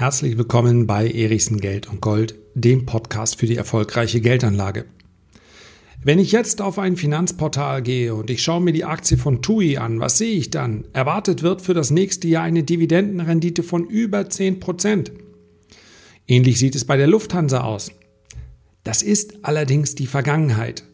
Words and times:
Herzlich 0.00 0.38
willkommen 0.38 0.86
bei 0.86 1.10
Erichsen 1.10 1.60
Geld 1.60 1.88
und 1.88 2.00
Gold, 2.00 2.34
dem 2.54 2.86
Podcast 2.86 3.38
für 3.38 3.46
die 3.46 3.56
erfolgreiche 3.56 4.22
Geldanlage. 4.22 4.86
Wenn 6.02 6.18
ich 6.18 6.32
jetzt 6.32 6.62
auf 6.62 6.78
ein 6.78 6.96
Finanzportal 6.96 7.82
gehe 7.82 8.14
und 8.14 8.30
ich 8.30 8.42
schaue 8.42 8.62
mir 8.62 8.72
die 8.72 8.84
Aktie 8.86 9.18
von 9.18 9.42
TUI 9.42 9.76
an, 9.76 10.00
was 10.00 10.16
sehe 10.16 10.32
ich 10.34 10.48
dann? 10.48 10.86
Erwartet 10.94 11.42
wird 11.42 11.60
für 11.60 11.74
das 11.74 11.90
nächste 11.90 12.28
Jahr 12.28 12.44
eine 12.44 12.62
Dividendenrendite 12.62 13.62
von 13.62 13.86
über 13.86 14.20
10%. 14.20 15.10
Ähnlich 16.26 16.58
sieht 16.58 16.74
es 16.74 16.86
bei 16.86 16.96
der 16.96 17.06
Lufthansa 17.06 17.60
aus. 17.60 17.92
Das 18.84 19.02
ist 19.02 19.44
allerdings 19.44 19.94
die 19.94 20.06
Vergangenheit. 20.06 20.84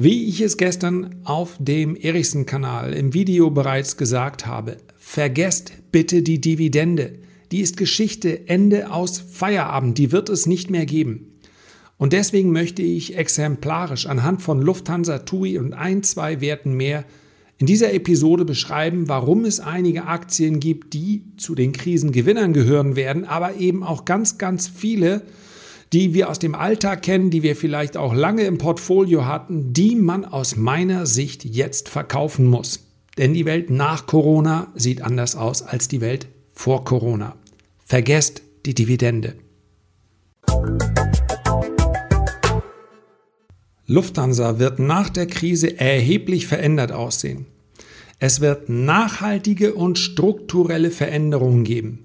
Wie 0.00 0.26
ich 0.28 0.40
es 0.40 0.56
gestern 0.56 1.16
auf 1.24 1.56
dem 1.58 1.96
Erichsen-Kanal 1.96 2.92
im 2.92 3.14
Video 3.14 3.50
bereits 3.50 3.96
gesagt 3.96 4.46
habe, 4.46 4.76
vergesst 4.96 5.72
bitte 5.90 6.22
die 6.22 6.40
Dividende. 6.40 7.18
Die 7.50 7.62
ist 7.62 7.76
Geschichte, 7.76 8.48
Ende 8.48 8.92
aus 8.92 9.18
Feierabend, 9.18 9.98
die 9.98 10.12
wird 10.12 10.28
es 10.28 10.46
nicht 10.46 10.70
mehr 10.70 10.86
geben. 10.86 11.40
Und 11.96 12.12
deswegen 12.12 12.52
möchte 12.52 12.80
ich 12.80 13.16
exemplarisch 13.16 14.06
anhand 14.06 14.40
von 14.40 14.62
Lufthansa, 14.62 15.18
TUI 15.18 15.58
und 15.58 15.72
ein, 15.72 16.04
zwei 16.04 16.40
Werten 16.40 16.74
mehr 16.74 17.04
in 17.58 17.66
dieser 17.66 17.92
Episode 17.92 18.44
beschreiben, 18.44 19.08
warum 19.08 19.44
es 19.44 19.58
einige 19.58 20.04
Aktien 20.04 20.60
gibt, 20.60 20.94
die 20.94 21.24
zu 21.38 21.56
den 21.56 21.72
Krisengewinnern 21.72 22.52
gehören 22.52 22.94
werden, 22.94 23.24
aber 23.24 23.56
eben 23.56 23.82
auch 23.82 24.04
ganz, 24.04 24.38
ganz 24.38 24.68
viele, 24.68 25.22
die 25.92 26.14
wir 26.14 26.28
aus 26.28 26.38
dem 26.38 26.54
Alltag 26.54 27.02
kennen, 27.02 27.30
die 27.30 27.42
wir 27.42 27.56
vielleicht 27.56 27.96
auch 27.96 28.14
lange 28.14 28.42
im 28.42 28.58
Portfolio 28.58 29.26
hatten, 29.26 29.72
die 29.72 29.96
man 29.96 30.24
aus 30.24 30.56
meiner 30.56 31.06
Sicht 31.06 31.44
jetzt 31.44 31.88
verkaufen 31.88 32.46
muss. 32.46 32.80
Denn 33.16 33.34
die 33.34 33.46
Welt 33.46 33.70
nach 33.70 34.06
Corona 34.06 34.68
sieht 34.74 35.02
anders 35.02 35.34
aus 35.34 35.62
als 35.62 35.88
die 35.88 36.00
Welt 36.00 36.28
vor 36.52 36.84
Corona. 36.84 37.36
Vergesst 37.84 38.42
die 38.66 38.74
Dividende. 38.74 39.34
Lufthansa 43.86 44.58
wird 44.58 44.78
nach 44.78 45.08
der 45.08 45.26
Krise 45.26 45.80
erheblich 45.80 46.46
verändert 46.46 46.92
aussehen. 46.92 47.46
Es 48.18 48.40
wird 48.40 48.68
nachhaltige 48.68 49.74
und 49.74 49.98
strukturelle 49.98 50.90
Veränderungen 50.90 51.64
geben. 51.64 52.04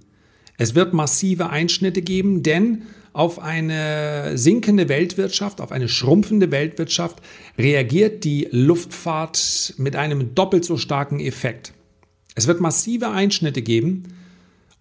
Es 0.57 0.75
wird 0.75 0.93
massive 0.93 1.49
Einschnitte 1.49 2.01
geben, 2.01 2.41
denn 2.43 2.83
auf 3.13 3.39
eine 3.39 4.37
sinkende 4.37 4.89
Weltwirtschaft, 4.89 5.61
auf 5.61 5.71
eine 5.71 5.87
schrumpfende 5.87 6.51
Weltwirtschaft 6.51 7.21
reagiert 7.57 8.23
die 8.23 8.47
Luftfahrt 8.51 9.75
mit 9.77 9.95
einem 9.95 10.33
doppelt 10.35 10.65
so 10.65 10.77
starken 10.77 11.19
Effekt. 11.19 11.73
Es 12.35 12.47
wird 12.47 12.59
massive 12.59 13.09
Einschnitte 13.09 13.61
geben, 13.61 14.03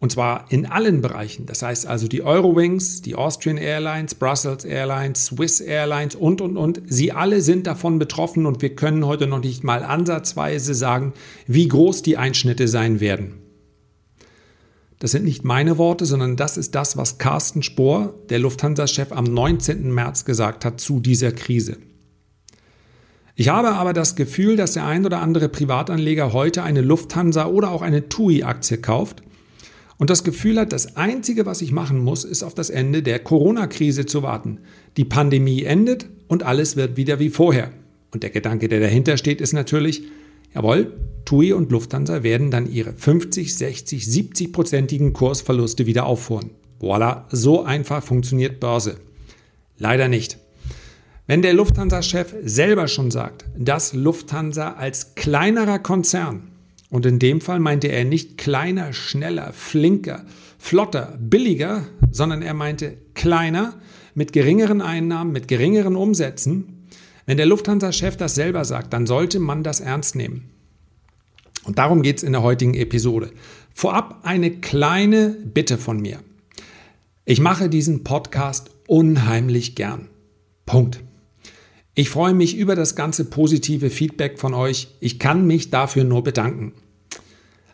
und 0.01 0.11
zwar 0.11 0.47
in 0.49 0.67
allen 0.67 1.01
Bereichen. 1.01 1.47
Das 1.47 1.63
heißt 1.63 1.87
also 1.87 2.09
die 2.09 2.23
Eurowings, 2.23 3.03
die 3.03 3.15
Austrian 3.15 3.57
Airlines, 3.57 4.17
Brussels 4.17 4.65
Airlines, 4.65 5.27
Swiss 5.27 5.61
Airlines 5.61 6.17
und, 6.17 6.41
und, 6.41 6.57
und. 6.57 6.83
Sie 6.87 7.13
alle 7.13 7.41
sind 7.41 7.69
davon 7.69 8.01
betroffen 8.01 8.47
und 8.47 8.63
wir 8.63 8.75
können 8.75 9.07
heute 9.07 9.29
noch 9.29 9.39
nicht 9.41 9.63
mal 9.63 9.85
ansatzweise 9.85 10.75
sagen, 10.75 11.13
wie 11.47 11.69
groß 11.69 12.03
die 12.03 12.17
Einschnitte 12.17 12.67
sein 12.67 12.99
werden. 12.99 13.42
Das 15.03 15.11
sind 15.11 15.25
nicht 15.25 15.43
meine 15.43 15.79
Worte, 15.79 16.07
sondern 16.07 16.37
das 16.37 16.57
ist 16.57 16.77
das, 16.77 16.97
was 16.97 17.19
Carsten 17.19 17.65
Spohr, 17.65 18.15
der 18.31 18.39
Lufthansa-Chef, 18.39 19.11
am 19.11 19.25
19. 19.25 19.93
März 19.93 20.25
gesagt 20.25 20.65
hat 20.65 20.81
zu 20.81 21.01
dieser 21.01 21.33
Krise. 21.33 21.79
Ich 23.35 23.49
habe 23.49 23.73
aber 23.73 23.95
das 23.95 24.15
Gefühl, 24.15 24.55
dass 24.55 24.75
der 24.75 24.87
ein 24.87 25.05
oder 25.05 25.21
andere 25.21 25.49
Privatanleger 25.49 26.33
heute 26.33 26.63
eine 26.63 26.83
Lufthansa 26.83 27.47
oder 27.47 27.73
auch 27.73 27.83
eine 27.83 28.11
TUI-Aktie 28.11 28.79
kauft 28.79 29.25
und 29.99 30.09
das 30.09 30.23
Gefühl 30.23 30.61
hat, 30.61 30.73
das 30.73 30.97
Einzige, 30.97 31.47
was 31.47 31.63
ich 31.63 31.73
machen 31.73 31.99
muss, 31.99 32.23
ist 32.23 32.45
auf 32.45 32.55
das 32.55 32.71
Ende 32.71 33.03
der 33.03 33.19
Corona-Krise 33.19 34.07
zu 34.07 34.23
warten. 34.23 34.61
Die 34.97 35.05
Pandemie 35.05 35.65
endet 35.65 36.07
und 36.29 36.45
alles 36.45 36.77
wird 36.77 36.97
wieder 36.97 37.19
wie 37.19 37.31
vorher. 37.31 37.73
Und 38.13 38.23
der 38.23 38.31
Gedanke, 38.31 38.69
der 38.69 38.79
dahinter 38.79 39.17
steht, 39.17 39.41
ist 39.41 39.53
natürlich, 39.53 40.05
jawohl, 40.55 40.93
TUI 41.25 41.53
und 41.53 41.71
Lufthansa 41.71 42.23
werden 42.23 42.51
dann 42.51 42.71
ihre 42.71 42.93
50, 42.93 43.55
60, 43.55 44.05
70-prozentigen 44.05 45.13
Kursverluste 45.13 45.87
wieder 45.87 46.07
aufholen. 46.07 46.51
Voila, 46.79 47.27
so 47.31 47.63
einfach 47.63 48.03
funktioniert 48.03 48.61
Börse. 48.61 48.97
Leider 49.79 50.09
nicht. 50.09 50.39
Wenn 51.27 51.43
der 51.43 51.55
Lufthansa-Chef 51.55 52.35
selber 52.45 52.89
schon 52.89 53.11
sagt, 53.11 53.45
dass 53.57 53.93
Lufthansa 53.93 54.73
als 54.73 55.15
kleinerer 55.15 55.79
Konzern 55.79 56.49
und 56.91 57.07
in 57.07 57.19
dem 57.19 57.41
Fall 57.41 57.61
meinte 57.61 57.89
er 57.89 58.05
nicht 58.05 58.37
kleiner, 58.37 58.93
schneller, 58.93 59.53
flinker, 59.53 60.27
flotter, 60.59 61.17
billiger, 61.19 61.85
sondern 62.11 62.43
er 62.43 62.55
meinte 62.55 62.99
kleiner, 63.15 63.81
mit 64.15 64.33
geringeren 64.33 64.83
Einnahmen, 64.83 65.33
mit 65.33 65.49
geringeren 65.49 65.97
Umsätzen. 65.97 66.72
Wenn 67.27 67.37
der 67.37 67.47
Lufthansa-Chef 67.47 68.17
das 68.17 68.35
selber 68.35 68.65
sagt, 68.65 68.93
dann 68.93 69.07
sollte 69.07 69.39
man 69.39 69.63
das 69.63 69.81
ernst 69.81 70.17
nehmen. 70.17 70.51
Und 71.65 71.79
darum 71.79 72.03
geht 72.03 72.19
es 72.19 72.23
in 72.23 72.33
der 72.33 72.43
heutigen 72.43 72.75
Episode. 72.75 73.31
Vorab 73.73 74.21
eine 74.23 74.51
kleine 74.51 75.37
Bitte 75.45 75.79
von 75.79 76.01
mir. 76.01 76.19
Ich 77.25 77.41
mache 77.41 77.69
diesen 77.69 78.03
Podcast 78.03 78.71
unheimlich 78.89 79.77
gern. 79.77 80.09
Punkt. 80.67 81.01
Ich 81.95 82.11
freue 82.11 82.35
mich 82.35 82.57
über 82.57 82.75
das 82.75 82.97
ganze 82.97 83.27
positive 83.27 83.91
Feedback 83.91 84.39
von 84.39 84.55
euch. 84.55 84.89
Ich 84.99 85.19
kann 85.19 85.47
mich 85.47 85.71
dafür 85.71 86.05
nur 86.05 86.25
bedanken. 86.25 86.73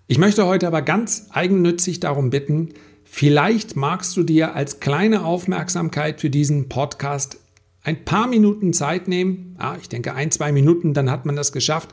Ich 0.06 0.18
möchte 0.18 0.46
heute 0.46 0.66
aber 0.66 0.82
ganz 0.82 1.28
eigennützig 1.30 2.00
darum 2.00 2.30
bitten, 2.30 2.70
vielleicht 3.04 3.76
magst 3.76 4.16
du 4.16 4.22
dir 4.22 4.54
als 4.54 4.80
kleine 4.80 5.24
Aufmerksamkeit 5.24 6.20
für 6.20 6.30
diesen 6.30 6.68
Podcast 6.68 7.38
ein 7.88 8.04
paar 8.04 8.26
Minuten 8.26 8.72
Zeit 8.72 9.08
nehmen. 9.08 9.56
Ja, 9.58 9.76
ich 9.80 9.88
denke 9.88 10.14
ein, 10.14 10.30
zwei 10.30 10.52
Minuten, 10.52 10.94
dann 10.94 11.10
hat 11.10 11.26
man 11.26 11.36
das 11.36 11.52
geschafft. 11.52 11.90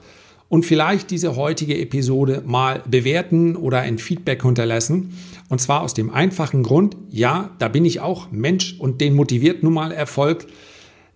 Und 0.47 0.65
vielleicht 0.65 1.09
diese 1.09 1.35
heutige 1.35 1.77
Episode 1.77 2.43
mal 2.45 2.83
bewerten 2.89 3.55
oder 3.55 3.79
ein 3.79 3.97
Feedback 3.97 4.43
hinterlassen. 4.43 5.17
Und 5.49 5.59
zwar 5.59 5.81
aus 5.81 5.93
dem 5.93 6.11
einfachen 6.11 6.63
Grund, 6.63 6.95
ja, 7.09 7.51
da 7.59 7.67
bin 7.67 7.83
ich 7.83 7.99
auch 7.99 8.31
Mensch 8.31 8.75
und 8.79 9.01
den 9.01 9.15
motiviert 9.15 9.63
nun 9.63 9.73
mal 9.73 9.91
Erfolg 9.91 10.45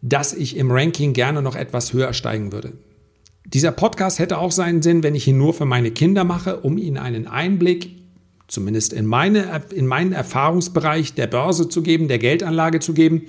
dass 0.01 0.34
ich 0.34 0.57
im 0.57 0.72
Ranking 0.72 1.13
gerne 1.13 1.41
noch 1.41 1.56
etwas 1.56 1.94
höher 1.94 2.13
steigen 2.13 2.51
würde. 2.51 2.73
Dieser 3.46 3.72
Podcast 3.72 4.19
hätte 4.19 4.38
auch 4.38 4.51
seinen 4.51 4.81
Sinn, 4.81 5.03
wenn 5.03 5.16
ich 5.16 5.28
ihn 5.28 5.38
nur 5.38 5.53
für 5.53 5.66
meine 5.66 5.91
Kinder 5.91 6.23
mache, 6.23 6.57
um 6.57 6.78
ihnen 6.78 6.97
einen 6.97 7.28
Einblick, 7.28 7.90
zumindest 8.47 8.94
in, 8.94 9.06
meine, 9.06 9.61
in 9.73 9.88
meinen 9.88 10.13
Erfahrungsbereich 10.13 11.13
der 11.16 11.28
Börse 11.28 11.67
zu 11.69 11.81
geben, 11.81 12.07
der 12.07 12.19
Geldanlage 12.19 12.79
zu 12.79 12.94
geben. 12.94 13.23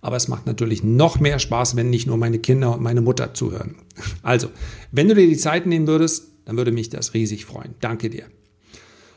Aber 0.00 0.16
es 0.16 0.28
macht 0.28 0.46
natürlich 0.46 0.84
noch 0.84 1.18
mehr 1.18 1.38
Spaß, 1.38 1.76
wenn 1.76 1.90
nicht 1.90 2.06
nur 2.06 2.16
meine 2.16 2.38
Kinder 2.38 2.74
und 2.74 2.82
meine 2.82 3.00
Mutter 3.00 3.34
zuhören. 3.34 3.76
Also, 4.22 4.48
wenn 4.92 5.08
du 5.08 5.14
dir 5.14 5.26
die 5.26 5.36
Zeit 5.36 5.66
nehmen 5.66 5.86
würdest, 5.86 6.28
dann 6.44 6.56
würde 6.56 6.72
mich 6.72 6.88
das 6.88 7.14
riesig 7.14 7.44
freuen. 7.44 7.74
Danke 7.80 8.10
dir. 8.10 8.24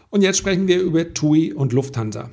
Und 0.09 0.21
jetzt 0.21 0.37
sprechen 0.37 0.67
wir 0.67 0.81
über 0.81 1.13
TUI 1.13 1.53
und 1.53 1.71
Lufthansa. 1.71 2.29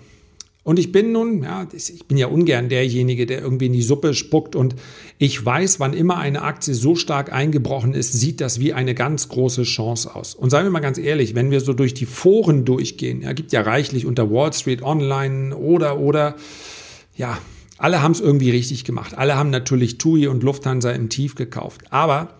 Und 0.68 0.78
ich 0.78 0.92
bin 0.92 1.12
nun, 1.12 1.44
ja, 1.44 1.66
ich 1.72 2.06
bin 2.08 2.18
ja 2.18 2.26
ungern 2.26 2.68
derjenige, 2.68 3.24
der 3.24 3.40
irgendwie 3.40 3.66
in 3.66 3.72
die 3.72 3.80
Suppe 3.80 4.12
spuckt 4.12 4.54
und 4.54 4.74
ich 5.16 5.42
weiß, 5.42 5.80
wann 5.80 5.94
immer 5.94 6.18
eine 6.18 6.42
Aktie 6.42 6.74
so 6.74 6.94
stark 6.94 7.32
eingebrochen 7.32 7.94
ist, 7.94 8.12
sieht 8.12 8.42
das 8.42 8.60
wie 8.60 8.74
eine 8.74 8.94
ganz 8.94 9.30
große 9.30 9.62
Chance 9.62 10.14
aus. 10.14 10.34
Und 10.34 10.50
seien 10.50 10.64
wir 10.64 10.70
mal 10.70 10.80
ganz 10.80 10.98
ehrlich, 10.98 11.34
wenn 11.34 11.50
wir 11.50 11.62
so 11.62 11.72
durch 11.72 11.94
die 11.94 12.04
Foren 12.04 12.66
durchgehen, 12.66 13.22
ja, 13.22 13.32
gibt 13.32 13.52
ja 13.52 13.62
reichlich 13.62 14.04
unter 14.04 14.30
Wall 14.30 14.52
Street 14.52 14.82
Online 14.82 15.56
oder, 15.56 15.98
oder, 15.98 16.36
ja, 17.16 17.38
alle 17.78 18.02
haben 18.02 18.12
es 18.12 18.20
irgendwie 18.20 18.50
richtig 18.50 18.84
gemacht. 18.84 19.16
Alle 19.16 19.36
haben 19.36 19.50
natürlich 19.50 19.98
TUI 19.98 20.26
und 20.26 20.42
Lufthansa 20.42 20.90
im 20.90 21.08
Tief 21.08 21.36
gekauft. 21.36 21.82
Aber 21.90 22.36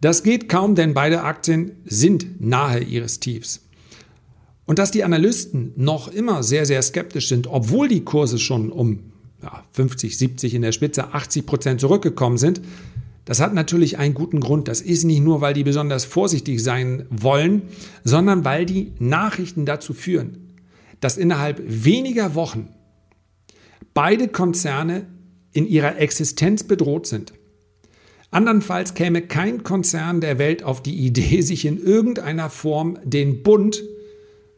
das 0.00 0.22
geht 0.22 0.48
kaum, 0.48 0.74
denn 0.74 0.94
beide 0.94 1.22
Aktien 1.22 1.72
sind 1.84 2.40
nahe 2.40 2.80
ihres 2.80 3.18
Tiefs. 3.18 3.62
Und 4.66 4.78
dass 4.78 4.90
die 4.90 5.04
Analysten 5.04 5.72
noch 5.76 6.08
immer 6.08 6.42
sehr, 6.42 6.66
sehr 6.66 6.82
skeptisch 6.82 7.28
sind, 7.28 7.46
obwohl 7.46 7.88
die 7.88 8.04
Kurse 8.04 8.38
schon 8.38 8.70
um 8.70 9.12
ja, 9.42 9.64
50, 9.72 10.18
70 10.18 10.54
in 10.54 10.62
der 10.62 10.72
Spitze, 10.72 11.14
80 11.14 11.46
Prozent 11.46 11.80
zurückgekommen 11.80 12.36
sind, 12.36 12.60
das 13.24 13.40
hat 13.40 13.54
natürlich 13.54 13.98
einen 13.98 14.14
guten 14.14 14.40
Grund. 14.40 14.68
Das 14.68 14.80
ist 14.80 15.04
nicht 15.04 15.22
nur, 15.22 15.40
weil 15.40 15.54
die 15.54 15.64
besonders 15.64 16.04
vorsichtig 16.04 16.62
sein 16.62 17.06
wollen, 17.10 17.62
sondern 18.04 18.44
weil 18.44 18.66
die 18.66 18.92
Nachrichten 18.98 19.66
dazu 19.66 19.94
führen, 19.94 20.54
dass 21.00 21.16
innerhalb 21.16 21.60
weniger 21.66 22.34
Wochen 22.34 22.68
beide 23.94 24.28
Konzerne 24.28 25.06
in 25.52 25.66
ihrer 25.66 25.98
Existenz 25.98 26.64
bedroht 26.64 27.06
sind. 27.06 27.32
Andernfalls 28.30 28.94
käme 28.94 29.22
kein 29.22 29.62
Konzern 29.62 30.20
der 30.20 30.38
Welt 30.38 30.62
auf 30.62 30.82
die 30.82 30.96
Idee, 30.96 31.40
sich 31.42 31.64
in 31.64 31.78
irgendeiner 31.78 32.50
Form 32.50 32.98
den 33.04 33.42
Bund 33.42 33.82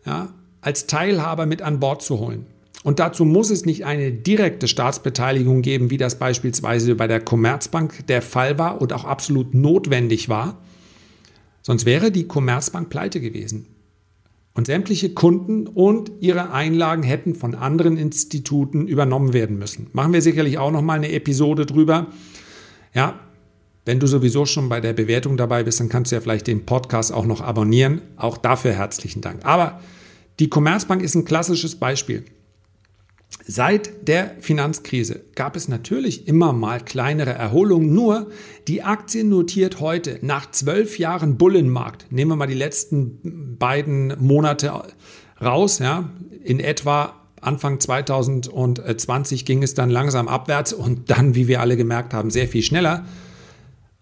ja, 0.05 0.35
als 0.61 0.87
Teilhaber 0.87 1.47
mit 1.47 1.63
an 1.63 1.81
Bord 1.81 2.03
zu 2.03 2.19
holen. 2.19 2.47
Und 2.85 3.01
dazu 3.01 3.25
muss 3.25 3.51
es 3.51 3.67
nicht 3.67 3.85
eine 3.85 4.13
direkte 4.13 4.69
Staatsbeteiligung 4.69 5.63
geben, 5.63 5.91
wie 5.91 5.97
das 5.97 6.19
beispielsweise 6.19 6.95
bei 6.95 7.07
der 7.07 7.21
Commerzbank 7.21 8.07
der 8.07 8.23
Fall 8.23 8.59
war 8.59 8.81
und 8.81 8.93
auch 8.93 9.05
absolut 9.05 9.53
notwendig 9.53 10.29
war. 10.29 10.63
Sonst 11.63 11.87
wäre 11.87 12.11
die 12.13 12.27
Commerzbank 12.27 12.89
pleite 12.89 13.21
gewesen. 13.21 13.67
Und 14.59 14.67
sämtliche 14.67 15.11
Kunden 15.11 15.69
und 15.69 16.11
ihre 16.19 16.51
Einlagen 16.51 17.05
hätten 17.05 17.37
von 17.37 17.55
anderen 17.55 17.97
Instituten 17.97 18.89
übernommen 18.89 19.33
werden 19.33 19.57
müssen. 19.57 19.87
Machen 19.93 20.13
wir 20.13 20.21
sicherlich 20.21 20.59
auch 20.59 20.73
noch 20.73 20.83
mal 20.83 20.95
eine 20.95 21.13
Episode 21.13 21.65
drüber. 21.65 22.09
Ja, 22.93 23.21
wenn 23.85 24.01
du 24.01 24.09
sowieso 24.09 24.47
schon 24.47 24.69
bei 24.69 24.81
der 24.81 24.95
Bewertung 24.95 25.37
dabei 25.37 25.63
bist, 25.63 25.79
dann 25.79 25.89
kannst 25.89 26.11
du 26.11 26.17
ja 26.17 26.21
vielleicht 26.21 26.49
den 26.49 26.67
Podcast 26.67 27.13
auch 27.13 27.25
noch 27.25 27.41
abonnieren. 27.41 28.01
Auch 28.17 28.37
dafür 28.37 28.73
herzlichen 28.73 29.21
Dank. 29.21 29.45
Aber 29.45 29.79
die 30.41 30.49
Commerzbank 30.49 31.03
ist 31.03 31.15
ein 31.15 31.25
klassisches 31.25 31.77
Beispiel. 31.77 32.25
Seit 33.47 34.09
der 34.09 34.37
Finanzkrise 34.41 35.25
gab 35.35 35.57
es 35.57 35.69
natürlich 35.69 36.29
immer 36.29 36.53
mal 36.53 36.81
kleinere 36.81 37.33
Erholungen, 37.33 37.95
nur 37.95 38.31
die 38.67 38.83
Aktie 38.83 39.25
notiert 39.25 39.81
heute 39.81 40.19
nach 40.23 40.51
zwölf 40.51 40.99
Jahren 40.99 41.39
Bullenmarkt, 41.39 42.07
nehmen 42.11 42.33
wir 42.33 42.37
mal 42.37 42.47
die 42.47 42.55
letzten 42.55 43.57
beiden 43.59 44.15
Monate 44.19 44.83
raus, 45.41 45.79
ja, 45.79 46.11
in 46.43 46.61
etwa 46.61 47.15
Anfang 47.41 47.81
2020 47.81 49.45
ging 49.45 49.63
es 49.63 49.75
dann 49.75 49.91
langsam 49.91 50.29
abwärts 50.29 50.73
und 50.73 51.11
dann, 51.11 51.35
wie 51.35 51.49
wir 51.49 51.61
alle 51.61 51.77
gemerkt 51.77 52.13
haben, 52.15 52.31
sehr 52.31 52.49
viel 52.49 52.63
schneller. 52.63 53.07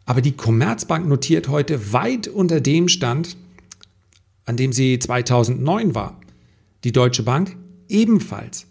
Aber 0.06 0.22
die 0.22 0.32
Commerzbank 0.32 1.06
notiert 1.06 1.48
heute 1.48 1.92
weit 1.92 2.28
unter 2.28 2.60
dem 2.60 2.88
Stand, 2.88 3.36
an 4.44 4.56
dem 4.56 4.72
sie 4.72 4.98
2009 4.98 5.94
war. 5.94 6.18
Die 6.84 6.92
Deutsche 6.92 7.24
Bank 7.24 7.56
ebenfalls. 7.88 8.66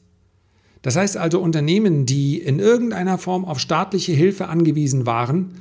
Das 0.86 0.96
heißt 0.96 1.18
also, 1.18 1.40
Unternehmen, 1.40 2.06
die 2.06 2.38
in 2.38 2.60
irgendeiner 2.60 3.18
Form 3.18 3.44
auf 3.44 3.60
staatliche 3.60 4.12
Hilfe 4.12 4.50
angewiesen 4.50 5.08
waren, 5.08 5.54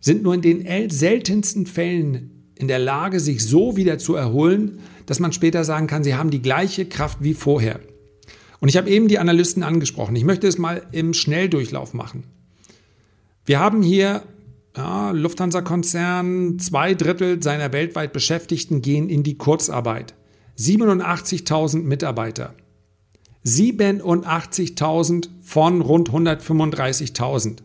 sind 0.00 0.22
nur 0.22 0.32
in 0.32 0.40
den 0.40 0.88
seltensten 0.88 1.66
Fällen 1.66 2.50
in 2.54 2.66
der 2.66 2.78
Lage, 2.78 3.20
sich 3.20 3.44
so 3.44 3.76
wieder 3.76 3.98
zu 3.98 4.14
erholen, 4.14 4.78
dass 5.04 5.20
man 5.20 5.34
später 5.34 5.64
sagen 5.64 5.86
kann, 5.86 6.02
sie 6.02 6.14
haben 6.14 6.30
die 6.30 6.40
gleiche 6.40 6.86
Kraft 6.86 7.18
wie 7.20 7.34
vorher. 7.34 7.80
Und 8.60 8.70
ich 8.70 8.78
habe 8.78 8.88
eben 8.88 9.06
die 9.06 9.18
Analysten 9.18 9.62
angesprochen. 9.64 10.16
Ich 10.16 10.24
möchte 10.24 10.48
es 10.48 10.56
mal 10.56 10.86
im 10.92 11.12
Schnelldurchlauf 11.12 11.92
machen. 11.92 12.24
Wir 13.44 13.60
haben 13.60 13.82
hier 13.82 14.22
ja, 14.74 15.10
Lufthansa-Konzern, 15.10 16.58
zwei 16.58 16.94
Drittel 16.94 17.42
seiner 17.42 17.74
weltweit 17.74 18.14
Beschäftigten 18.14 18.80
gehen 18.80 19.10
in 19.10 19.24
die 19.24 19.36
Kurzarbeit. 19.36 20.14
87.000 20.56 21.82
Mitarbeiter. 21.82 22.54
87.000 23.44 25.28
von 25.42 25.80
rund 25.80 26.10
135.000. 26.10 27.58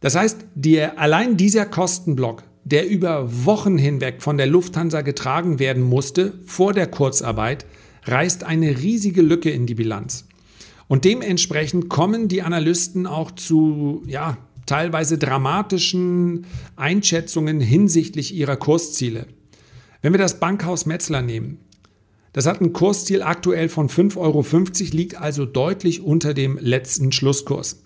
Das 0.00 0.14
heißt, 0.14 0.46
die, 0.54 0.80
allein 0.80 1.36
dieser 1.36 1.66
Kostenblock, 1.66 2.42
der 2.64 2.88
über 2.88 3.44
Wochen 3.44 3.78
hinweg 3.78 4.22
von 4.22 4.36
der 4.36 4.46
Lufthansa 4.46 5.02
getragen 5.02 5.58
werden 5.58 5.82
musste 5.82 6.34
vor 6.44 6.72
der 6.72 6.86
Kurzarbeit, 6.86 7.66
reißt 8.04 8.44
eine 8.44 8.78
riesige 8.78 9.22
Lücke 9.22 9.50
in 9.50 9.66
die 9.66 9.74
Bilanz. 9.74 10.26
Und 10.88 11.04
dementsprechend 11.04 11.88
kommen 11.88 12.28
die 12.28 12.42
Analysten 12.42 13.06
auch 13.06 13.30
zu 13.30 14.02
ja, 14.06 14.38
teilweise 14.66 15.18
dramatischen 15.18 16.46
Einschätzungen 16.76 17.60
hinsichtlich 17.60 18.34
ihrer 18.34 18.56
Kursziele. 18.56 19.26
Wenn 20.02 20.12
wir 20.12 20.18
das 20.18 20.40
Bankhaus 20.40 20.86
Metzler 20.86 21.22
nehmen, 21.22 21.58
das 22.32 22.46
hat 22.46 22.60
ein 22.60 22.72
Kursziel 22.72 23.22
aktuell 23.22 23.68
von 23.68 23.88
5,50 23.88 24.16
Euro, 24.18 24.44
liegt 24.96 25.16
also 25.16 25.46
deutlich 25.46 26.02
unter 26.02 26.34
dem 26.34 26.58
letzten 26.60 27.12
Schlusskurs. 27.12 27.82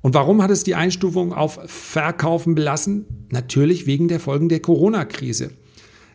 Und 0.00 0.14
warum 0.14 0.42
hat 0.42 0.50
es 0.50 0.62
die 0.62 0.74
Einstufung 0.74 1.32
auf 1.32 1.58
Verkaufen 1.66 2.54
belassen? 2.54 3.06
Natürlich 3.30 3.86
wegen 3.86 4.08
der 4.08 4.20
Folgen 4.20 4.48
der 4.48 4.60
Corona-Krise. 4.60 5.50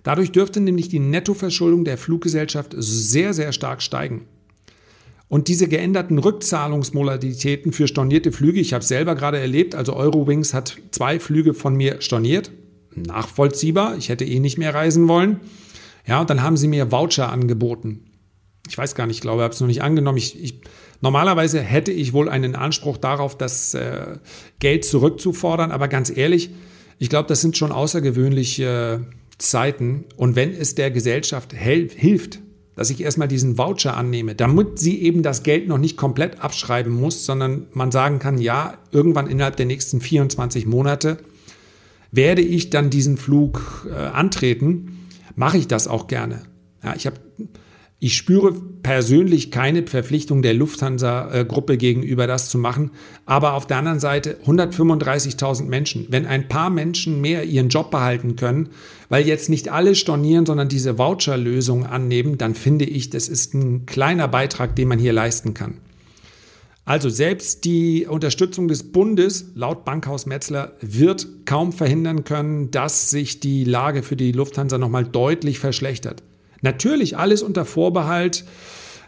Dadurch 0.04 0.32
dürfte 0.32 0.60
nämlich 0.60 0.90
die 0.90 1.00
Nettoverschuldung 1.00 1.84
der 1.84 1.98
Fluggesellschaft 1.98 2.76
sehr, 2.78 3.34
sehr 3.34 3.52
stark 3.52 3.82
steigen. 3.82 4.26
Und 5.30 5.48
diese 5.48 5.68
geänderten 5.68 6.20
Rückzahlungsmodalitäten 6.20 7.72
für 7.72 7.88
stornierte 7.88 8.32
Flüge, 8.32 8.60
ich 8.60 8.74
habe 8.74 8.84
es 8.84 8.88
selber 8.88 9.16
gerade 9.16 9.40
erlebt, 9.40 9.74
also 9.74 9.96
Eurowings 9.96 10.54
hat 10.54 10.78
zwei 10.92 11.20
Flüge 11.20 11.54
von 11.54 11.76
mir 11.76 12.02
storniert, 12.02 12.52
nachvollziehbar, 12.94 13.98
ich 13.98 14.10
hätte 14.10 14.26
eh 14.26 14.40
nicht 14.40 14.60
mehr 14.60 14.76
reisen 14.76 15.08
wollen. 15.08 15.40
Ja, 16.06 16.22
und 16.22 16.30
dann 16.30 16.42
haben 16.42 16.58
sie 16.58 16.68
mir 16.68 16.92
Voucher 16.92 17.32
angeboten. 17.32 18.06
Ich 18.68 18.78
weiß 18.78 18.96
gar 18.96 19.08
nicht, 19.08 19.18
ich 19.18 19.22
glaube, 19.22 19.42
ich 19.42 19.44
habe 19.44 19.54
es 19.54 19.60
noch 19.60 19.68
nicht 19.68 19.84
angenommen. 19.84 20.18
Ich, 20.18 20.42
ich, 20.42 20.62
normalerweise 21.02 21.62
hätte 21.62 21.92
ich 21.92 22.14
wohl 22.14 22.30
einen 22.30 22.56
Anspruch 22.56 22.98
darauf, 22.98 23.38
das 23.38 23.74
äh, 23.74 24.18
Geld 24.60 24.86
zurückzufordern, 24.86 25.72
aber 25.72 25.88
ganz 25.88 26.16
ehrlich, 26.16 26.52
ich 27.00 27.10
glaube, 27.10 27.28
das 27.28 27.42
sind 27.42 27.58
schon 27.58 27.72
außergewöhnliche 27.72 29.06
Zeiten. 29.38 30.06
Und 30.16 30.36
wenn 30.36 30.54
es 30.54 30.76
der 30.76 30.92
Gesellschaft 30.92 31.54
hilft, 31.54 32.40
dass 32.76 32.90
ich 32.90 33.02
erstmal 33.02 33.28
diesen 33.28 33.58
Voucher 33.58 33.96
annehme, 33.96 34.36
damit 34.36 34.80
sie 34.80 35.02
eben 35.02 35.22
das 35.22 35.44
Geld 35.44 35.68
noch 35.68 35.78
nicht 35.78 35.98
komplett 35.98 36.42
abschreiben 36.42 36.94
muss, 36.94 37.26
sondern 37.26 37.68
man 37.74 37.92
sagen 37.92 38.20
kann, 38.20 38.38
ja, 38.38 38.78
irgendwann 38.92 39.28
innerhalb 39.28 39.58
der 39.58 39.66
nächsten 39.66 40.02
24 40.02 40.66
Monate 40.66 41.18
werde 42.12 42.42
ich 42.42 42.70
dann 42.70 42.90
diesen 42.90 43.18
Flug 43.18 43.88
äh, 43.90 43.94
antreten 43.94 45.03
mache 45.36 45.58
ich 45.58 45.68
das 45.68 45.88
auch 45.88 46.08
gerne. 46.08 46.44
Ja, 46.84 46.96
ich 46.96 47.06
habe 47.06 47.18
ich 48.04 48.18
spüre 48.18 48.52
persönlich 48.52 49.50
keine 49.50 49.88
Verpflichtung 49.88 50.42
der 50.42 50.54
Lufthansa-Gruppe 50.54 51.78
gegenüber, 51.78 52.28
das 52.28 52.50
zu 52.50 52.58
machen. 52.58 52.92
Aber 53.26 53.54
auf 53.54 53.66
der 53.66 53.78
anderen 53.78 54.02
Seite 54.02 54.40
135.000 54.46 55.64
Menschen. 55.64 56.08
Wenn 56.10 56.26
ein 56.26 56.50
paar 56.50 56.70
Menschen 56.70 57.22
mehr 57.22 57.46
ihren 57.46 57.70
Job 57.70 57.92
behalten 57.92 58.36
können, 58.36 58.72
weil 59.08 59.26
jetzt 59.26 59.48
nicht 59.50 59.72
alle 59.72 59.96
stornieren, 59.96 60.46
sondern 60.46 60.68
diese 60.68 60.98
Voucher-Lösung 60.98 61.86
annehmen, 61.86 62.38
dann 62.38 62.56
finde 62.56 62.84
ich, 62.84 63.10
das 63.10 63.30
ist 63.30 63.54
ein 63.54 63.86
kleiner 63.86 64.28
Beitrag, 64.28 64.76
den 64.76 64.90
man 64.90 65.00
hier 65.00 65.14
leisten 65.14 65.54
kann. 65.54 65.76
Also 66.86 67.08
selbst 67.10 67.64
die 67.64 68.06
Unterstützung 68.08 68.68
des 68.68 68.92
Bundes 68.92 69.46
laut 69.56 69.86
Bankhaus 69.86 70.26
Metzler 70.26 70.74
wird 70.82 71.46
kaum 71.46 71.72
verhindern 71.72 72.26
können, 72.26 72.72
dass 72.72 73.10
sich 73.10 73.40
die 73.40 73.64
Lage 73.64 74.04
für 74.04 74.18
die 74.18 74.34
Lufthansa 74.34 74.78
nochmal 74.78 75.06
deutlich 75.06 75.60
verschlechtert. 75.60 76.24
Natürlich 76.62 77.18
alles 77.18 77.42
unter 77.42 77.64
Vorbehalt, 77.64 78.44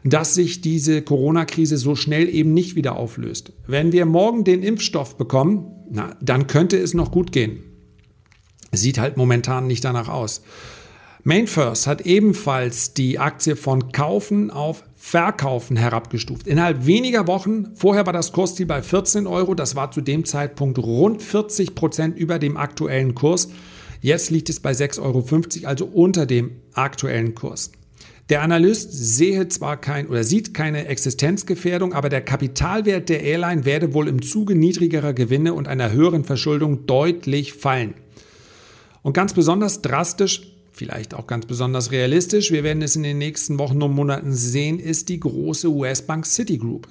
dass 0.05 0.35
sich 0.35 0.61
diese 0.61 1.01
Corona-Krise 1.01 1.77
so 1.77 1.95
schnell 1.95 2.29
eben 2.29 2.53
nicht 2.53 2.75
wieder 2.75 2.95
auflöst. 2.95 3.51
Wenn 3.67 3.91
wir 3.91 4.05
morgen 4.05 4.43
den 4.43 4.63
Impfstoff 4.63 5.17
bekommen, 5.17 5.65
na, 5.89 6.15
dann 6.21 6.47
könnte 6.47 6.77
es 6.77 6.93
noch 6.93 7.11
gut 7.11 7.31
gehen. 7.31 7.63
Sieht 8.71 8.99
halt 8.99 9.17
momentan 9.17 9.67
nicht 9.67 9.83
danach 9.83 10.07
aus. 10.07 10.43
Mainfirst 11.23 11.87
hat 11.87 12.01
ebenfalls 12.01 12.93
die 12.93 13.17
Aktie 13.17 13.55
von 13.55 13.91
Kaufen 13.91 14.51
auf 14.51 14.83
Verkaufen 15.07 15.77
herabgestuft. 15.77 16.47
Innerhalb 16.47 16.87
weniger 16.87 17.27
Wochen, 17.27 17.67
vorher 17.75 18.07
war 18.07 18.11
das 18.11 18.31
Kursziel 18.31 18.65
bei 18.65 18.81
14 18.81 19.27
Euro, 19.27 19.53
das 19.53 19.75
war 19.75 19.91
zu 19.91 20.01
dem 20.01 20.25
Zeitpunkt 20.25 20.79
rund 20.79 21.21
40 21.21 21.75
Prozent 21.75 22.17
über 22.17 22.39
dem 22.39 22.57
aktuellen 22.57 23.13
Kurs. 23.13 23.49
Jetzt 24.01 24.31
liegt 24.31 24.49
es 24.49 24.59
bei 24.59 24.71
6,50 24.71 25.01
Euro, 25.03 25.69
also 25.69 25.85
unter 25.85 26.25
dem 26.25 26.53
aktuellen 26.73 27.35
Kurs. 27.35 27.71
Der 28.29 28.41
Analyst 28.41 28.93
sehe 28.93 29.47
zwar 29.47 29.77
kein 29.77 30.07
oder 30.07 30.23
sieht 30.23 30.55
keine 30.55 30.87
Existenzgefährdung, 30.87 31.93
aber 31.93 32.09
der 32.09 32.21
Kapitalwert 32.21 33.07
der 33.07 33.21
Airline 33.21 33.63
werde 33.63 33.93
wohl 33.93 34.07
im 34.07 34.23
Zuge 34.23 34.55
niedrigerer 34.55 35.13
Gewinne 35.13 35.53
und 35.53 35.67
einer 35.67 35.91
höheren 35.91 36.23
Verschuldung 36.23 36.87
deutlich 36.87 37.53
fallen. 37.53 37.93
Und 39.03 39.13
ganz 39.13 39.35
besonders 39.35 39.83
drastisch 39.83 40.54
vielleicht 40.75 41.13
auch 41.13 41.27
ganz 41.27 41.45
besonders 41.45 41.91
realistisch, 41.91 42.51
wir 42.51 42.63
werden 42.63 42.81
es 42.81 42.95
in 42.95 43.03
den 43.03 43.17
nächsten 43.17 43.57
Wochen 43.57 43.81
und 43.81 43.93
Monaten 43.93 44.33
sehen, 44.33 44.79
ist 44.79 45.09
die 45.09 45.19
große 45.19 45.69
US-Bank 45.69 46.25
Citigroup. 46.25 46.87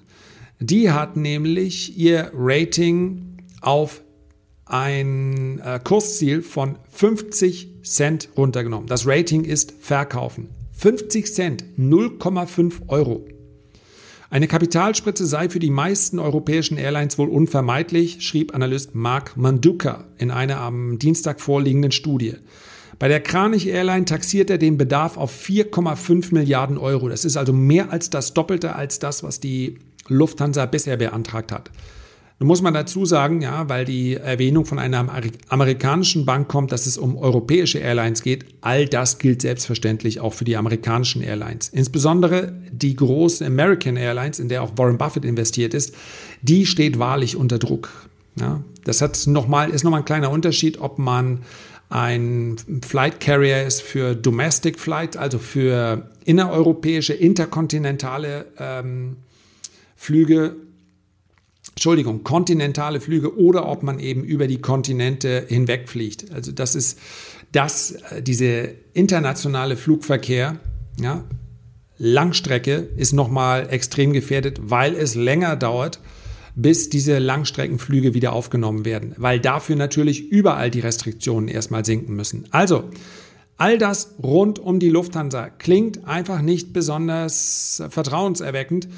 Die 0.60 0.90
hat 0.90 1.16
nämlich 1.16 1.96
ihr 1.98 2.30
Rating 2.34 3.38
auf 3.60 4.02
ein 4.64 5.60
äh, 5.60 5.78
Kursziel 5.82 6.42
von 6.42 6.78
50 6.90 7.82
Cent 7.82 8.30
runtergenommen. 8.36 8.86
Das 8.86 9.06
Rating 9.06 9.44
ist 9.44 9.74
Verkaufen. 9.80 10.48
50 10.72 11.32
Cent, 11.32 11.64
0,5 11.78 12.88
Euro. 12.88 13.26
Eine 14.30 14.48
Kapitalspritze 14.48 15.26
sei 15.26 15.48
für 15.48 15.60
die 15.60 15.70
meisten 15.70 16.18
europäischen 16.18 16.76
Airlines 16.76 17.18
wohl 17.18 17.28
unvermeidlich, 17.28 18.26
schrieb 18.26 18.54
Analyst 18.54 18.94
Mark 18.94 19.36
Manduka 19.36 20.08
in 20.18 20.30
einer 20.30 20.60
am 20.60 20.98
Dienstag 20.98 21.40
vorliegenden 21.40 21.92
Studie. 21.92 22.34
Bei 22.98 23.08
der 23.08 23.20
Kranich 23.20 23.66
Airline 23.66 24.04
taxiert 24.04 24.50
er 24.50 24.58
den 24.58 24.78
Bedarf 24.78 25.16
auf 25.16 25.32
4,5 25.32 26.32
Milliarden 26.32 26.78
Euro. 26.78 27.08
Das 27.08 27.24
ist 27.24 27.36
also 27.36 27.52
mehr 27.52 27.90
als 27.90 28.10
das 28.10 28.34
Doppelte 28.34 28.76
als 28.76 28.98
das, 28.98 29.22
was 29.22 29.40
die 29.40 29.78
Lufthansa 30.08 30.66
bisher 30.66 30.96
beantragt 30.96 31.50
hat. 31.52 31.70
Nun 32.40 32.48
muss 32.48 32.62
man 32.62 32.74
dazu 32.74 33.06
sagen, 33.06 33.42
ja, 33.42 33.68
weil 33.68 33.84
die 33.84 34.14
Erwähnung 34.14 34.64
von 34.64 34.80
einer 34.80 35.06
amerikanischen 35.48 36.26
Bank 36.26 36.48
kommt, 36.48 36.72
dass 36.72 36.86
es 36.86 36.98
um 36.98 37.16
europäische 37.16 37.78
Airlines 37.78 38.22
geht. 38.22 38.44
All 38.60 38.86
das 38.86 39.18
gilt 39.18 39.42
selbstverständlich 39.42 40.18
auch 40.18 40.34
für 40.34 40.44
die 40.44 40.56
amerikanischen 40.56 41.22
Airlines. 41.22 41.68
Insbesondere 41.68 42.52
die 42.72 42.96
große 42.96 43.46
American 43.46 43.96
Airlines, 43.96 44.40
in 44.40 44.48
der 44.48 44.64
auch 44.64 44.72
Warren 44.76 44.98
Buffett 44.98 45.24
investiert 45.24 45.74
ist, 45.74 45.94
die 46.42 46.66
steht 46.66 46.98
wahrlich 46.98 47.36
unter 47.36 47.60
Druck. 47.60 47.90
Ja, 48.38 48.64
das 48.82 49.00
hat 49.00 49.28
noch 49.28 49.46
mal, 49.46 49.70
ist 49.70 49.84
nochmal 49.84 50.00
ein 50.00 50.04
kleiner 50.04 50.30
Unterschied, 50.30 50.80
ob 50.80 50.98
man 50.98 51.42
ein 51.94 52.56
Flight 52.84 53.20
Carrier 53.20 53.62
ist 53.64 53.80
für 53.80 54.16
Domestic 54.16 54.80
Flight, 54.80 55.16
also 55.16 55.38
für 55.38 56.10
innereuropäische, 56.24 57.14
interkontinentale 57.14 58.46
ähm, 58.58 59.18
Flüge, 59.94 60.56
Entschuldigung, 61.70 62.24
kontinentale 62.24 63.00
Flüge 63.00 63.38
oder 63.38 63.68
ob 63.68 63.84
man 63.84 64.00
eben 64.00 64.24
über 64.24 64.48
die 64.48 64.60
Kontinente 64.60 65.44
hinwegfliegt. 65.46 66.32
Also 66.32 66.50
das 66.50 66.74
ist 66.74 66.98
das, 67.52 67.92
äh, 68.10 68.22
diese 68.22 68.74
internationale 68.92 69.76
Flugverkehr, 69.76 70.58
ja, 71.00 71.22
Langstrecke 71.96 72.88
ist 72.96 73.12
nochmal 73.12 73.68
extrem 73.70 74.12
gefährdet, 74.12 74.58
weil 74.64 74.96
es 74.96 75.14
länger 75.14 75.54
dauert, 75.54 76.00
bis 76.54 76.88
diese 76.88 77.18
Langstreckenflüge 77.18 78.14
wieder 78.14 78.32
aufgenommen 78.32 78.84
werden, 78.84 79.14
weil 79.16 79.40
dafür 79.40 79.76
natürlich 79.76 80.30
überall 80.30 80.70
die 80.70 80.80
Restriktionen 80.80 81.48
erstmal 81.48 81.84
sinken 81.84 82.14
müssen. 82.14 82.44
Also, 82.50 82.84
all 83.56 83.78
das 83.78 84.14
rund 84.22 84.58
um 84.58 84.78
die 84.78 84.90
Lufthansa 84.90 85.48
klingt 85.50 86.06
einfach 86.06 86.42
nicht 86.42 86.72
besonders 86.72 87.82
vertrauenserweckend. 87.88 88.88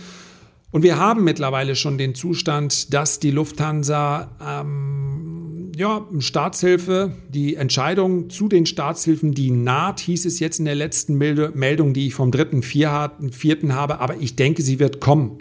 Und 0.73 0.83
wir 0.83 0.99
haben 0.99 1.25
mittlerweile 1.25 1.77
schon 1.77 1.97
den 1.97 2.15
Zustand, 2.15 2.93
dass 2.93 3.19
die 3.19 3.31
Lufthansa 3.31 4.31
ähm, 4.45 5.73
ja, 5.77 6.07
Staatshilfe, 6.19 7.13
die 7.29 7.55
Entscheidung 7.55 8.31
zu 8.31 8.49
den 8.49 8.67
Staatshilfen, 8.67 9.33
die 9.33 9.51
naht, 9.51 10.01
hieß 10.01 10.25
es 10.25 10.41
jetzt 10.41 10.59
in 10.59 10.65
der 10.65 10.75
letzten 10.75 11.17
Meldung, 11.17 11.93
die 11.93 12.07
ich 12.07 12.15
vom 12.15 12.31
3.4. 12.31 13.73
habe, 13.73 14.01
aber 14.01 14.17
ich 14.17 14.37
denke, 14.37 14.63
sie 14.63 14.79
wird 14.79 15.01
kommen. 15.01 15.39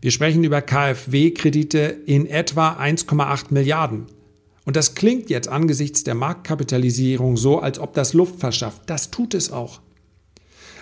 Wir 0.00 0.12
sprechen 0.12 0.44
über 0.44 0.62
KfW-Kredite 0.62 1.78
in 2.06 2.26
etwa 2.26 2.78
1,8 2.78 3.46
Milliarden. 3.50 4.06
Und 4.64 4.76
das 4.76 4.94
klingt 4.94 5.30
jetzt 5.30 5.48
angesichts 5.48 6.04
der 6.04 6.14
Marktkapitalisierung 6.14 7.36
so, 7.36 7.58
als 7.58 7.78
ob 7.78 7.94
das 7.94 8.12
Luft 8.12 8.38
verschafft. 8.38 8.82
Das 8.86 9.10
tut 9.10 9.34
es 9.34 9.50
auch. 9.50 9.80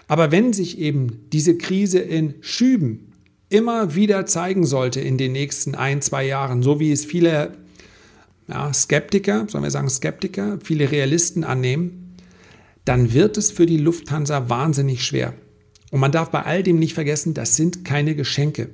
Aber 0.09 0.33
wenn 0.33 0.53
sich 0.53 0.79
eben 0.79 1.27
diese 1.33 1.57
Krise 1.57 1.99
in 1.99 2.35
Schüben 2.41 3.13
immer 3.49 3.95
wieder 3.95 4.27
zeigen 4.27 4.67
sollte 4.67 5.01
in 5.01 5.19
den 5.19 5.33
nächsten 5.33 5.75
ein, 5.75 6.03
zwei 6.03 6.27
Jahren, 6.27 6.63
so 6.63 6.79
wie 6.79 6.93
es 6.93 7.05
viele 7.05 7.57
ja, 8.49 8.73
Skeptiker, 8.73 9.47
sollen 9.49 9.65
wir 9.65 9.71
sagen 9.71 9.89
Skeptiker, 9.89 10.59
viele 10.63 10.91
Realisten 10.91 11.45
annehmen, 11.45 12.17
dann 12.85 13.13
wird 13.13 13.37
es 13.37 13.51
für 13.51 13.67
die 13.67 13.79
Lufthansa 13.79 14.49
wahnsinnig 14.49 15.05
schwer. 15.05 15.35
Und 15.91 16.01
man 16.01 16.13
darf 16.13 16.31
bei 16.31 16.43
all 16.43 16.63
dem 16.63 16.79
nicht 16.79 16.95
vergessen, 16.95 17.35
das 17.35 17.57
sind 17.57 17.85
keine 17.85 18.15
Geschenke. 18.15 18.71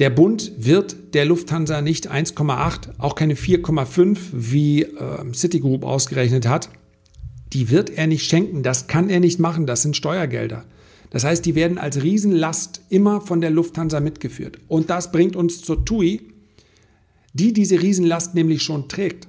Der 0.00 0.08
Bund 0.08 0.52
wird 0.56 1.12
der 1.12 1.26
Lufthansa 1.26 1.82
nicht 1.82 2.10
1,8, 2.10 2.94
auch 2.96 3.14
keine 3.14 3.34
4,5, 3.34 4.18
wie 4.32 4.84
äh, 4.84 5.32
Citigroup 5.34 5.84
ausgerechnet 5.84 6.48
hat. 6.48 6.70
Die 7.52 7.68
wird 7.68 7.90
er 7.90 8.06
nicht 8.06 8.24
schenken, 8.24 8.62
das 8.62 8.86
kann 8.86 9.10
er 9.10 9.20
nicht 9.20 9.38
machen, 9.38 9.66
das 9.66 9.82
sind 9.82 9.96
Steuergelder. 9.96 10.64
Das 11.10 11.24
heißt, 11.24 11.44
die 11.44 11.54
werden 11.54 11.76
als 11.76 12.02
Riesenlast 12.02 12.80
immer 12.88 13.20
von 13.20 13.42
der 13.42 13.50
Lufthansa 13.50 14.00
mitgeführt. 14.00 14.58
Und 14.68 14.88
das 14.88 15.12
bringt 15.12 15.36
uns 15.36 15.60
zur 15.60 15.84
TUI, 15.84 16.22
die 17.34 17.52
diese 17.52 17.82
Riesenlast 17.82 18.34
nämlich 18.34 18.62
schon 18.62 18.88
trägt. 18.88 19.28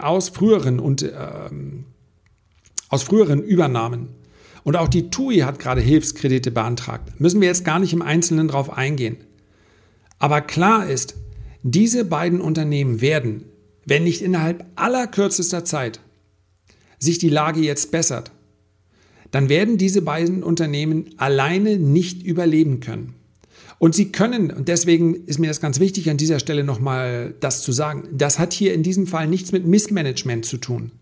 Aus 0.00 0.30
früheren 0.30 0.80
und 0.80 1.02
ähm, 1.02 1.84
aus 2.88 3.02
früheren 3.02 3.42
Übernahmen. 3.42 4.08
Und 4.64 4.76
auch 4.76 4.88
die 4.88 5.10
TUI 5.10 5.40
hat 5.40 5.58
gerade 5.58 5.82
Hilfskredite 5.82 6.50
beantragt. 6.50 7.20
Müssen 7.20 7.42
wir 7.42 7.48
jetzt 7.48 7.64
gar 7.64 7.78
nicht 7.78 7.92
im 7.92 8.00
Einzelnen 8.00 8.48
drauf 8.48 8.72
eingehen. 8.72 9.18
Aber 10.20 10.42
klar 10.42 10.88
ist, 10.88 11.16
diese 11.64 12.04
beiden 12.04 12.40
Unternehmen 12.40 13.00
werden, 13.00 13.46
wenn 13.84 14.04
nicht 14.04 14.22
innerhalb 14.22 14.64
allerkürzester 14.76 15.64
Zeit 15.64 16.00
sich 16.98 17.18
die 17.18 17.30
Lage 17.30 17.60
jetzt 17.60 17.90
bessert, 17.90 18.30
dann 19.30 19.48
werden 19.48 19.78
diese 19.78 20.02
beiden 20.02 20.42
Unternehmen 20.42 21.06
alleine 21.16 21.78
nicht 21.78 22.22
überleben 22.22 22.80
können. 22.80 23.14
Und 23.78 23.94
sie 23.94 24.12
können, 24.12 24.50
und 24.50 24.68
deswegen 24.68 25.14
ist 25.24 25.38
mir 25.38 25.46
das 25.46 25.60
ganz 25.60 25.80
wichtig, 25.80 26.10
an 26.10 26.18
dieser 26.18 26.38
Stelle 26.38 26.64
nochmal 26.64 27.34
das 27.40 27.62
zu 27.62 27.72
sagen, 27.72 28.08
das 28.12 28.38
hat 28.38 28.52
hier 28.52 28.74
in 28.74 28.82
diesem 28.82 29.06
Fall 29.06 29.26
nichts 29.26 29.52
mit 29.52 29.66
Missmanagement 29.66 30.44
zu 30.44 30.58
tun. 30.58 30.92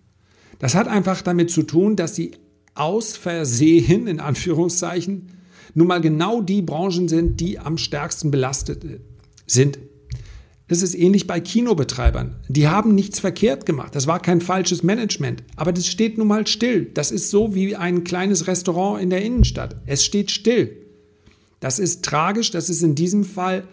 Das 0.61 0.77
hat 0.77 0.87
einfach 0.87 1.23
damit 1.23 1.51
zu 1.51 1.65
tun, 1.65 1.97
dass 1.97 2.15
sie 2.15 2.33
aus 2.75 3.17
Versehen, 3.17 4.07
in 4.07 4.21
Anführungszeichen, 4.21 5.33
nun 5.75 5.89
mal 5.89 6.01
genau 6.01 6.41
die 6.41 6.63
Branchen 6.63 7.09
sind, 7.09 7.41
die 7.41 7.59
am 7.59 7.79
stärksten 7.79 8.31
belastet 8.31 8.85
sind. 9.49 9.79
Das 10.69 10.83
ist 10.83 10.95
ähnlich 10.95 11.27
bei 11.27 11.41
Kinobetreibern. 11.41 12.37
Die 12.49 12.69
haben 12.69 12.95
nichts 12.95 13.21
verkehrt 13.21 13.65
gemacht. 13.65 13.97
Das 13.97 14.07
war 14.07 14.21
kein 14.21 14.43
falsches 14.43 14.83
Management. 14.83 15.43
Aber 15.57 15.73
das 15.73 15.87
steht 15.87 16.19
nun 16.19 16.29
mal 16.29 16.47
still. 16.47 16.91
Das 16.93 17.11
ist 17.11 17.31
so 17.31 17.55
wie 17.55 17.75
ein 17.75 18.05
kleines 18.05 18.47
Restaurant 18.47 19.03
in 19.03 19.09
der 19.09 19.23
Innenstadt. 19.23 19.77
Es 19.87 20.05
steht 20.05 20.31
still. 20.31 20.77
Das 21.61 21.79
ist 21.79 22.05
tragisch. 22.05 22.51
Das 22.51 22.69
ist 22.69 22.83
in 22.83 22.95
diesem 22.95 23.25
Fall 23.25 23.67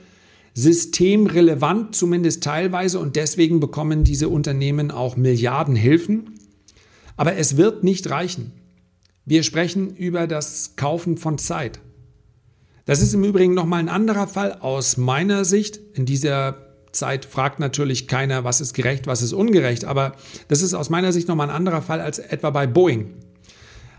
systemrelevant, 0.54 1.96
zumindest 1.96 2.44
teilweise. 2.44 3.00
Und 3.00 3.18
deswegen 3.18 3.60
bekommen 3.60 4.06
diese 4.06 4.30
Unternehmen 4.30 4.90
auch 4.90 5.18
Milliardenhilfen. 5.18 6.32
Aber 7.18 7.36
es 7.36 7.58
wird 7.58 7.84
nicht 7.84 8.10
reichen. 8.10 8.54
Wir 9.26 9.44
sprechen 9.44 9.94
über 9.96 10.28
das 10.28 10.78
Kaufen 10.78 11.18
von 11.18 11.38
Zeit. 11.38 11.82
Das 12.86 13.02
ist 13.02 13.16
im 13.16 13.24
Übrigen 13.24 13.56
nochmal 13.56 13.80
ein 13.80 13.90
anderer 13.90 14.28
Fall 14.28 14.54
aus 14.54 14.98
meiner 14.98 15.44
Sicht. 15.44 15.80
In 15.94 16.06
dieser 16.06 16.58
Zeit 16.92 17.26
fragt 17.26 17.60
natürlich 17.60 18.08
keiner, 18.08 18.44
was 18.44 18.62
ist 18.62 18.74
gerecht, 18.74 19.08
was 19.08 19.24
ist 19.24 19.34
ungerecht, 19.34 19.86
aber 19.86 20.14
das 20.48 20.62
ist 20.62 20.76
aus 20.76 20.92
meiner 20.92 21.12
Sicht 21.12 21.28
nochmal 21.28 21.50
ein 21.50 21.56
anderer 21.56 21.82
Fall 21.82 22.00
als 22.00 22.20
etwa 22.20 22.52
bei 22.52 22.68
Boeing. 22.68 23.16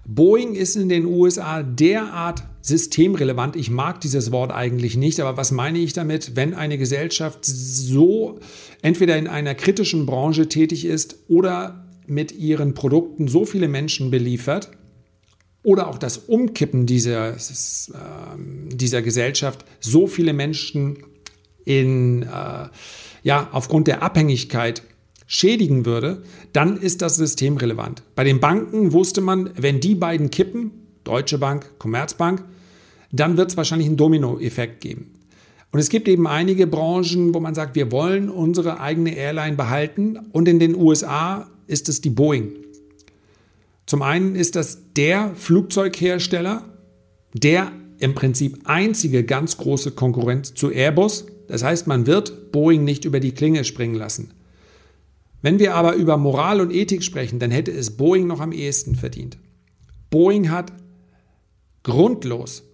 Boeing 0.06 0.54
ist 0.54 0.76
in 0.76 0.88
den 0.88 1.04
USA 1.04 1.64
derart 1.64 2.44
systemrelevant. 2.62 3.56
Ich 3.56 3.70
mag 3.70 4.00
dieses 4.00 4.30
Wort 4.30 4.52
eigentlich 4.52 4.96
nicht, 4.96 5.18
aber 5.18 5.36
was 5.36 5.50
meine 5.50 5.78
ich 5.78 5.92
damit? 5.92 6.36
Wenn 6.36 6.54
eine 6.54 6.78
Gesellschaft 6.78 7.40
so 7.44 8.38
entweder 8.82 9.18
in 9.18 9.26
einer 9.26 9.56
kritischen 9.56 10.06
Branche 10.06 10.48
tätig 10.48 10.84
ist 10.84 11.18
oder 11.26 11.88
mit 12.06 12.30
ihren 12.30 12.74
Produkten 12.74 13.26
so 13.26 13.44
viele 13.44 13.66
Menschen 13.66 14.12
beliefert, 14.12 14.70
oder 15.66 15.88
auch 15.88 15.98
das 15.98 16.16
Umkippen 16.16 16.86
dieser, 16.86 17.30
äh, 17.30 17.36
dieser 18.68 19.02
Gesellschaft 19.02 19.64
so 19.80 20.06
viele 20.06 20.32
Menschen 20.32 20.98
in, 21.64 22.22
äh, 22.22 22.68
ja, 23.24 23.48
aufgrund 23.50 23.88
der 23.88 24.00
Abhängigkeit 24.00 24.84
schädigen 25.26 25.84
würde, 25.84 26.22
dann 26.52 26.76
ist 26.76 27.02
das 27.02 27.16
systemrelevant. 27.16 28.04
Bei 28.14 28.22
den 28.22 28.38
Banken 28.38 28.92
wusste 28.92 29.20
man, 29.20 29.50
wenn 29.56 29.80
die 29.80 29.96
beiden 29.96 30.30
kippen, 30.30 30.70
Deutsche 31.02 31.38
Bank, 31.38 31.80
Commerzbank, 31.80 32.44
dann 33.10 33.36
wird 33.36 33.50
es 33.50 33.56
wahrscheinlich 33.56 33.88
einen 33.88 33.96
Dominoeffekt 33.96 34.80
geben. 34.80 35.14
Und 35.72 35.80
es 35.80 35.88
gibt 35.88 36.06
eben 36.06 36.28
einige 36.28 36.68
Branchen, 36.68 37.34
wo 37.34 37.40
man 37.40 37.56
sagt, 37.56 37.74
wir 37.74 37.90
wollen 37.90 38.30
unsere 38.30 38.78
eigene 38.78 39.16
Airline 39.16 39.56
behalten. 39.56 40.16
Und 40.30 40.46
in 40.46 40.60
den 40.60 40.76
USA 40.76 41.50
ist 41.66 41.88
es 41.88 42.00
die 42.00 42.10
Boeing. 42.10 42.52
Zum 43.86 44.02
einen 44.02 44.34
ist 44.34 44.56
das 44.56 44.92
der 44.96 45.32
Flugzeughersteller, 45.34 46.64
der 47.32 47.72
im 47.98 48.14
Prinzip 48.14 48.60
einzige 48.64 49.24
ganz 49.24 49.56
große 49.56 49.92
Konkurrent 49.92 50.58
zu 50.58 50.70
Airbus. 50.70 51.26
Das 51.48 51.62
heißt, 51.62 51.86
man 51.86 52.06
wird 52.06 52.52
Boeing 52.52 52.84
nicht 52.84 53.04
über 53.04 53.20
die 53.20 53.32
Klinge 53.32 53.64
springen 53.64 53.94
lassen. 53.94 54.32
Wenn 55.42 55.58
wir 55.58 55.74
aber 55.74 55.94
über 55.94 56.16
Moral 56.16 56.60
und 56.60 56.72
Ethik 56.72 57.04
sprechen, 57.04 57.38
dann 57.38 57.50
hätte 57.50 57.70
es 57.70 57.96
Boeing 57.96 58.26
noch 58.26 58.40
am 58.40 58.52
ehesten 58.52 58.96
verdient. 58.96 59.38
Boeing 60.10 60.50
hat 60.50 60.72
grundlos 61.84 62.64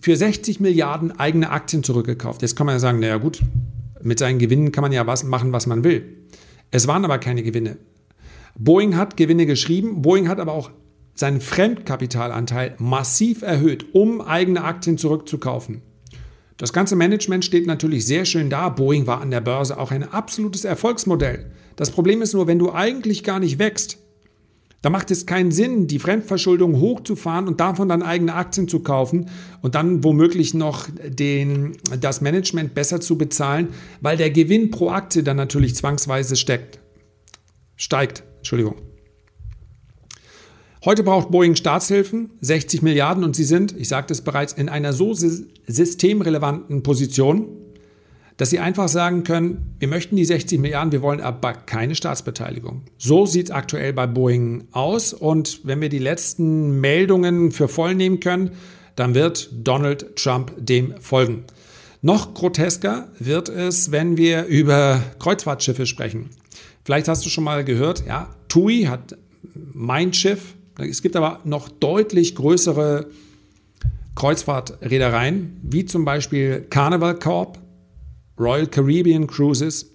für 0.00 0.16
60 0.16 0.58
Milliarden 0.58 1.12
eigene 1.12 1.50
Aktien 1.50 1.84
zurückgekauft. 1.84 2.42
Jetzt 2.42 2.56
kann 2.56 2.66
man 2.66 2.74
ja 2.74 2.80
sagen, 2.80 2.98
naja 2.98 3.18
gut, 3.18 3.40
mit 4.02 4.18
seinen 4.18 4.40
Gewinnen 4.40 4.72
kann 4.72 4.82
man 4.82 4.92
ja 4.92 5.06
was 5.06 5.22
machen, 5.22 5.52
was 5.52 5.66
man 5.66 5.84
will. 5.84 6.02
Es 6.72 6.88
waren 6.88 7.04
aber 7.04 7.18
keine 7.18 7.44
Gewinne. 7.44 7.76
Boeing 8.58 8.96
hat 8.96 9.16
Gewinne 9.16 9.46
geschrieben, 9.46 10.02
Boeing 10.02 10.28
hat 10.28 10.40
aber 10.40 10.52
auch 10.52 10.70
seinen 11.14 11.40
Fremdkapitalanteil 11.40 12.74
massiv 12.78 13.42
erhöht, 13.42 13.94
um 13.94 14.20
eigene 14.20 14.64
Aktien 14.64 14.98
zurückzukaufen. 14.98 15.82
Das 16.56 16.72
ganze 16.72 16.94
Management 16.94 17.44
steht 17.44 17.66
natürlich 17.66 18.06
sehr 18.06 18.24
schön 18.24 18.50
da. 18.50 18.68
Boeing 18.68 19.06
war 19.06 19.20
an 19.20 19.30
der 19.30 19.40
Börse 19.40 19.78
auch 19.78 19.90
ein 19.92 20.02
absolutes 20.02 20.64
Erfolgsmodell. 20.64 21.52
Das 21.76 21.90
Problem 21.90 22.20
ist 22.20 22.34
nur, 22.34 22.46
wenn 22.46 22.58
du 22.58 22.72
eigentlich 22.72 23.24
gar 23.24 23.40
nicht 23.40 23.58
wächst, 23.58 23.98
da 24.82 24.88
macht 24.88 25.10
es 25.10 25.26
keinen 25.26 25.52
Sinn, 25.52 25.86
die 25.86 25.98
Fremdverschuldung 25.98 26.80
hochzufahren 26.80 27.48
und 27.48 27.60
davon 27.60 27.88
dann 27.88 28.02
eigene 28.02 28.34
Aktien 28.34 28.66
zu 28.66 28.80
kaufen 28.80 29.28
und 29.60 29.74
dann 29.74 30.04
womöglich 30.04 30.54
noch 30.54 30.88
den, 31.06 31.76
das 32.00 32.22
Management 32.22 32.74
besser 32.74 33.00
zu 33.00 33.18
bezahlen, 33.18 33.68
weil 34.00 34.16
der 34.16 34.30
Gewinn 34.30 34.70
pro 34.70 34.90
Aktie 34.90 35.22
dann 35.22 35.36
natürlich 35.36 35.74
zwangsweise 35.74 36.36
steckt, 36.36 36.78
steigt. 37.76 38.22
Entschuldigung. 38.40 38.76
Heute 40.84 41.02
braucht 41.02 41.30
Boeing 41.30 41.56
Staatshilfen, 41.56 42.30
60 42.40 42.80
Milliarden, 42.80 43.22
und 43.22 43.36
sie 43.36 43.44
sind, 43.44 43.76
ich 43.76 43.88
sagte 43.88 44.14
es 44.14 44.22
bereits, 44.22 44.54
in 44.54 44.70
einer 44.70 44.94
so 44.94 45.12
systemrelevanten 45.14 46.82
Position, 46.82 47.48
dass 48.38 48.48
sie 48.48 48.60
einfach 48.60 48.88
sagen 48.88 49.22
können, 49.22 49.76
wir 49.78 49.88
möchten 49.88 50.16
die 50.16 50.24
60 50.24 50.58
Milliarden, 50.58 50.92
wir 50.92 51.02
wollen 51.02 51.20
aber 51.20 51.52
keine 51.52 51.94
Staatsbeteiligung. 51.94 52.84
So 52.96 53.26
sieht 53.26 53.48
es 53.48 53.50
aktuell 53.50 53.92
bei 53.92 54.06
Boeing 54.06 54.68
aus. 54.72 55.12
Und 55.12 55.60
wenn 55.64 55.82
wir 55.82 55.90
die 55.90 55.98
letzten 55.98 56.80
Meldungen 56.80 57.52
für 57.52 57.68
voll 57.68 57.94
nehmen 57.94 58.18
können, 58.18 58.52
dann 58.96 59.14
wird 59.14 59.50
Donald 59.52 60.16
Trump 60.16 60.54
dem 60.56 60.94
folgen. 61.02 61.44
Noch 62.00 62.32
grotesker 62.32 63.08
wird 63.18 63.50
es, 63.50 63.92
wenn 63.92 64.16
wir 64.16 64.46
über 64.46 65.02
Kreuzfahrtschiffe 65.18 65.84
sprechen. 65.84 66.30
Vielleicht 66.84 67.08
hast 67.08 67.24
du 67.24 67.30
schon 67.30 67.44
mal 67.44 67.64
gehört, 67.64 68.04
ja, 68.06 68.34
TUI 68.48 68.84
hat 68.84 69.16
mein 69.72 70.12
Schiff. 70.12 70.54
Es 70.78 71.02
gibt 71.02 71.16
aber 71.16 71.40
noch 71.44 71.68
deutlich 71.68 72.34
größere 72.34 73.06
Kreuzfahrtreedereien, 74.14 75.60
wie 75.62 75.84
zum 75.84 76.04
Beispiel 76.04 76.66
Carnival 76.70 77.18
Corp, 77.18 77.58
Royal 78.38 78.66
Caribbean 78.66 79.26
Cruises 79.26 79.90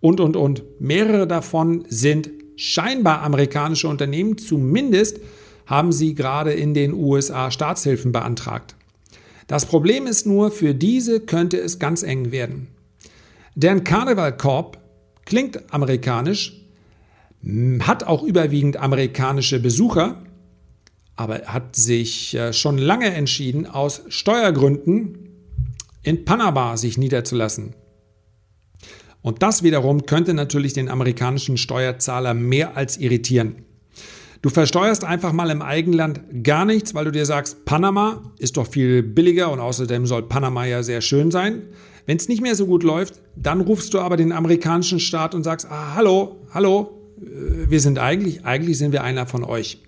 und, 0.00 0.20
und, 0.20 0.36
und. 0.36 0.62
Mehrere 0.80 1.26
davon 1.26 1.84
sind 1.88 2.30
scheinbar 2.56 3.22
amerikanische 3.22 3.88
Unternehmen. 3.88 4.36
Zumindest 4.36 5.20
haben 5.66 5.92
sie 5.92 6.14
gerade 6.14 6.52
in 6.52 6.74
den 6.74 6.92
USA 6.92 7.50
Staatshilfen 7.50 8.12
beantragt. 8.12 8.74
Das 9.46 9.66
Problem 9.66 10.06
ist 10.06 10.26
nur, 10.26 10.50
für 10.50 10.74
diese 10.74 11.20
könnte 11.20 11.58
es 11.58 11.78
ganz 11.78 12.02
eng 12.02 12.32
werden. 12.32 12.68
Denn 13.54 13.84
Carnival 13.84 14.36
Corp 14.36 14.78
klingt 15.28 15.72
amerikanisch, 15.72 16.54
hat 17.80 18.04
auch 18.04 18.22
überwiegend 18.22 18.78
amerikanische 18.78 19.60
Besucher, 19.60 20.22
aber 21.16 21.42
hat 21.46 21.76
sich 21.76 22.34
äh, 22.34 22.52
schon 22.52 22.78
lange 22.78 23.10
entschieden, 23.10 23.66
aus 23.66 24.02
Steuergründen 24.08 25.28
in 26.02 26.24
Panama 26.24 26.76
sich 26.76 26.96
niederzulassen. 26.96 27.74
Und 29.20 29.42
das 29.42 29.62
wiederum 29.62 30.06
könnte 30.06 30.32
natürlich 30.32 30.72
den 30.72 30.88
amerikanischen 30.88 31.58
Steuerzahler 31.58 32.34
mehr 32.34 32.76
als 32.76 32.96
irritieren. 32.96 33.66
Du 34.40 34.48
versteuerst 34.48 35.04
einfach 35.04 35.32
mal 35.32 35.50
im 35.50 35.60
Eigenland 35.60 36.20
gar 36.42 36.64
nichts, 36.64 36.94
weil 36.94 37.04
du 37.04 37.10
dir 37.10 37.26
sagst, 37.26 37.64
Panama 37.64 38.32
ist 38.38 38.56
doch 38.56 38.66
viel 38.66 39.02
billiger 39.02 39.50
und 39.50 39.60
außerdem 39.60 40.06
soll 40.06 40.22
Panama 40.22 40.64
ja 40.64 40.82
sehr 40.82 41.00
schön 41.00 41.30
sein. 41.30 41.62
Wenn 42.08 42.16
es 42.16 42.26
nicht 42.26 42.40
mehr 42.40 42.54
so 42.54 42.64
gut 42.64 42.84
läuft, 42.84 43.20
dann 43.36 43.60
rufst 43.60 43.92
du 43.92 43.98
aber 43.98 44.16
den 44.16 44.32
amerikanischen 44.32 44.98
Staat 44.98 45.34
und 45.34 45.44
sagst, 45.44 45.66
ah, 45.70 45.94
hallo, 45.94 46.36
hallo, 46.54 47.02
äh, 47.20 47.70
wir 47.70 47.80
sind 47.80 47.98
eigentlich, 47.98 48.46
eigentlich 48.46 48.78
sind 48.78 48.92
wir 48.92 49.04
einer 49.04 49.26
von 49.26 49.44
euch. 49.44 49.82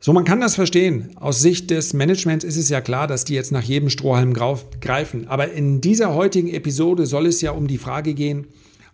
So, 0.00 0.14
man 0.14 0.24
kann 0.24 0.40
das 0.40 0.54
verstehen. 0.54 1.10
Aus 1.16 1.42
Sicht 1.42 1.70
des 1.70 1.92
Managements 1.92 2.42
ist 2.42 2.56
es 2.56 2.70
ja 2.70 2.80
klar, 2.80 3.06
dass 3.06 3.26
die 3.26 3.34
jetzt 3.34 3.52
nach 3.52 3.62
jedem 3.62 3.90
Strohhalm 3.90 4.32
greifen. 4.32 5.28
Aber 5.28 5.52
in 5.52 5.82
dieser 5.82 6.14
heutigen 6.14 6.48
Episode 6.48 7.04
soll 7.04 7.26
es 7.26 7.42
ja 7.42 7.50
um 7.50 7.66
die 7.66 7.76
Frage 7.76 8.14
gehen, 8.14 8.46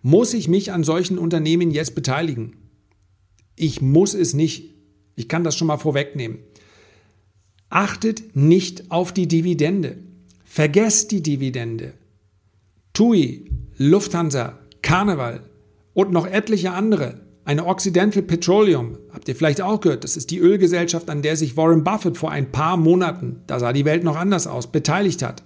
muss 0.02 0.34
ich 0.34 0.48
mich 0.48 0.72
an 0.72 0.82
solchen 0.82 1.16
Unternehmen 1.16 1.70
jetzt 1.70 1.94
beteiligen? 1.94 2.56
Ich 3.54 3.80
muss 3.80 4.14
es 4.14 4.34
nicht. 4.34 4.74
Ich 5.14 5.28
kann 5.28 5.44
das 5.44 5.56
schon 5.56 5.68
mal 5.68 5.78
vorwegnehmen. 5.78 6.38
Achtet 7.68 8.34
nicht 8.34 8.90
auf 8.90 9.12
die 9.12 9.28
Dividende. 9.28 9.98
Vergesst 10.44 11.12
die 11.12 11.22
Dividende. 11.22 11.92
TUI, 13.00 13.47
Lufthansa, 13.78 14.59
Carnival 14.83 15.40
und 15.95 16.12
noch 16.12 16.26
etliche 16.26 16.73
andere 16.73 17.23
eine 17.47 17.64
Occidental 17.64 18.21
Petroleum, 18.23 18.99
habt 19.11 19.26
ihr 19.26 19.35
vielleicht 19.35 19.62
auch 19.62 19.80
gehört, 19.80 20.04
das 20.04 20.19
ist 20.19 20.30
die 20.30 20.37
Ölgesellschaft, 20.37 21.09
an 21.09 21.23
der 21.23 21.35
sich 21.37 21.57
Warren 21.57 21.83
Buffett 21.83 22.19
vor 22.19 22.30
ein 22.30 22.52
paar 22.52 22.76
Monaten, 22.76 23.40
da 23.47 23.59
sah 23.59 23.73
die 23.73 23.87
Welt 23.87 24.04
noch 24.04 24.16
anders 24.16 24.47
aus, 24.47 24.71
beteiligt 24.71 25.23
hat. 25.23 25.42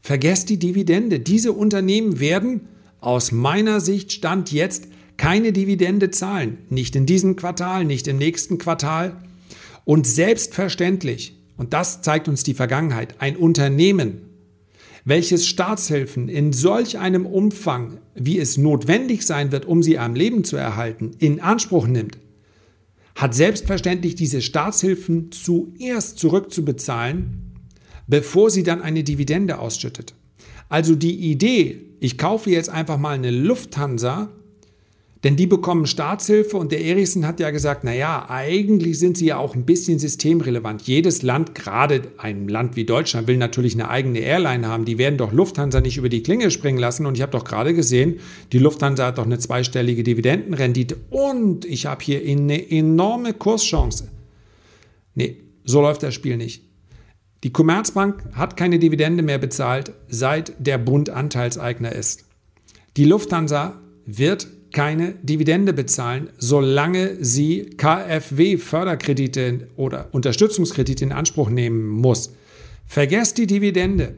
Vergesst 0.00 0.48
die 0.48 0.58
Dividende. 0.58 1.20
Diese 1.20 1.52
Unternehmen 1.52 2.18
werden 2.18 2.62
aus 2.98 3.30
meiner 3.30 3.78
Sicht 3.78 4.10
Stand 4.10 4.50
jetzt 4.50 4.88
keine 5.16 5.52
Dividende 5.52 6.10
zahlen. 6.10 6.58
Nicht 6.70 6.96
in 6.96 7.06
diesem 7.06 7.36
Quartal, 7.36 7.84
nicht 7.84 8.08
im 8.08 8.18
nächsten 8.18 8.58
Quartal. 8.58 9.16
Und 9.84 10.08
selbstverständlich, 10.08 11.36
und 11.56 11.72
das 11.72 12.02
zeigt 12.02 12.26
uns 12.26 12.42
die 12.42 12.54
Vergangenheit, 12.54 13.14
ein 13.20 13.36
Unternehmen, 13.36 14.25
welches 15.06 15.46
Staatshilfen 15.46 16.28
in 16.28 16.52
solch 16.52 16.98
einem 16.98 17.26
Umfang, 17.26 17.98
wie 18.16 18.40
es 18.40 18.58
notwendig 18.58 19.24
sein 19.24 19.52
wird, 19.52 19.64
um 19.64 19.80
sie 19.80 19.98
am 19.98 20.16
Leben 20.16 20.42
zu 20.42 20.56
erhalten, 20.56 21.12
in 21.20 21.40
Anspruch 21.40 21.86
nimmt, 21.86 22.18
hat 23.14 23.32
selbstverständlich 23.32 24.16
diese 24.16 24.42
Staatshilfen 24.42 25.30
zuerst 25.30 26.18
zurückzubezahlen, 26.18 27.54
bevor 28.08 28.50
sie 28.50 28.64
dann 28.64 28.82
eine 28.82 29.04
Dividende 29.04 29.60
ausschüttet. 29.60 30.14
Also 30.68 30.96
die 30.96 31.30
Idee, 31.30 31.82
ich 32.00 32.18
kaufe 32.18 32.50
jetzt 32.50 32.68
einfach 32.68 32.98
mal 32.98 33.14
eine 33.14 33.30
Lufthansa 33.30 34.28
denn 35.24 35.36
die 35.36 35.46
bekommen 35.46 35.86
Staatshilfe 35.86 36.56
und 36.56 36.72
der 36.72 36.84
Erichsen 36.84 37.26
hat 37.26 37.40
ja 37.40 37.50
gesagt, 37.50 37.84
naja, 37.84 38.26
eigentlich 38.28 38.98
sind 38.98 39.16
sie 39.16 39.26
ja 39.26 39.38
auch 39.38 39.54
ein 39.54 39.64
bisschen 39.64 39.98
systemrelevant. 39.98 40.82
Jedes 40.82 41.22
Land, 41.22 41.54
gerade 41.54 42.02
ein 42.18 42.48
Land 42.48 42.76
wie 42.76 42.84
Deutschland, 42.84 43.26
will 43.26 43.38
natürlich 43.38 43.74
eine 43.74 43.88
eigene 43.88 44.18
Airline 44.18 44.68
haben. 44.68 44.84
Die 44.84 44.98
werden 44.98 45.16
doch 45.16 45.32
Lufthansa 45.32 45.80
nicht 45.80 45.96
über 45.96 46.10
die 46.10 46.22
Klinge 46.22 46.50
springen 46.50 46.78
lassen. 46.78 47.06
Und 47.06 47.16
ich 47.16 47.22
habe 47.22 47.32
doch 47.32 47.44
gerade 47.44 47.72
gesehen, 47.72 48.20
die 48.52 48.58
Lufthansa 48.58 49.06
hat 49.06 49.18
doch 49.18 49.24
eine 49.24 49.38
zweistellige 49.38 50.02
Dividendenrendite 50.02 50.96
und 51.08 51.64
ich 51.64 51.86
habe 51.86 52.04
hier 52.04 52.20
eine 52.20 52.70
enorme 52.70 53.32
Kurschance. 53.32 54.08
Nee, 55.14 55.38
so 55.64 55.80
läuft 55.80 56.02
das 56.02 56.14
Spiel 56.14 56.36
nicht. 56.36 56.62
Die 57.42 57.52
Commerzbank 57.52 58.22
hat 58.34 58.56
keine 58.56 58.78
Dividende 58.78 59.22
mehr 59.22 59.38
bezahlt, 59.38 59.92
seit 60.08 60.52
der 60.58 60.78
Bund 60.78 61.10
Anteilseigner 61.10 61.92
ist. 61.92 62.24
Die 62.96 63.04
Lufthansa 63.04 63.80
wird 64.04 64.48
keine 64.72 65.14
Dividende 65.22 65.72
bezahlen, 65.72 66.30
solange 66.38 67.16
sie 67.24 67.70
KfW-Förderkredite 67.76 69.68
oder 69.76 70.08
Unterstützungskredite 70.12 71.04
in 71.04 71.12
Anspruch 71.12 71.50
nehmen 71.50 71.88
muss. 71.88 72.32
Vergesst 72.86 73.38
die 73.38 73.46
Dividende. 73.46 74.14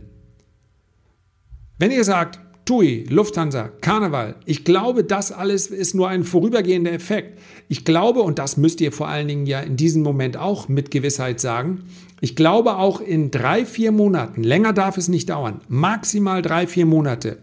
Wenn 1.79 1.91
ihr 1.91 2.05
sagt, 2.05 2.41
TUI, 2.69 3.07
Lufthansa, 3.09 3.71
Karneval, 3.81 4.35
ich 4.45 4.63
glaube, 4.65 5.03
das 5.03 5.33
alles 5.33 5.69
ist 5.69 5.95
nur 5.95 6.09
ein 6.09 6.23
vorübergehender 6.23 6.93
Effekt. 6.93 7.39
Ich 7.69 7.87
glaube, 7.87 8.21
und 8.21 8.39
das 8.39 8.59
müsst 8.59 8.83
ihr 8.83 8.93
vor 8.93 9.09
allen 9.09 9.27
Dingen 9.27 9.47
ja 9.47 9.61
in 9.61 9.79
diesem 9.79 10.03
Moment 10.03 10.37
auch 10.37 10.69
mit 10.69 10.91
Gewissheit 10.91 11.41
sagen, 11.41 11.85
ich 12.21 12.37
glaube 12.37 12.77
auch 12.77 13.01
in 13.01 13.31
drei, 13.31 13.65
vier 13.65 13.91
Monaten, 13.91 14.43
länger 14.43 14.75
darf 14.75 14.99
es 14.99 15.09
nicht 15.09 15.31
dauern, 15.31 15.63
maximal 15.69 16.43
drei, 16.43 16.67
vier 16.67 16.85
Monate, 16.85 17.39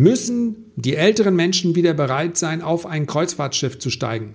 müssen 0.00 0.72
die 0.76 0.96
älteren 0.96 1.36
Menschen 1.36 1.74
wieder 1.74 1.92
bereit 1.92 2.38
sein, 2.38 2.62
auf 2.62 2.86
ein 2.86 3.06
Kreuzfahrtschiff 3.06 3.78
zu 3.78 3.90
steigen. 3.90 4.34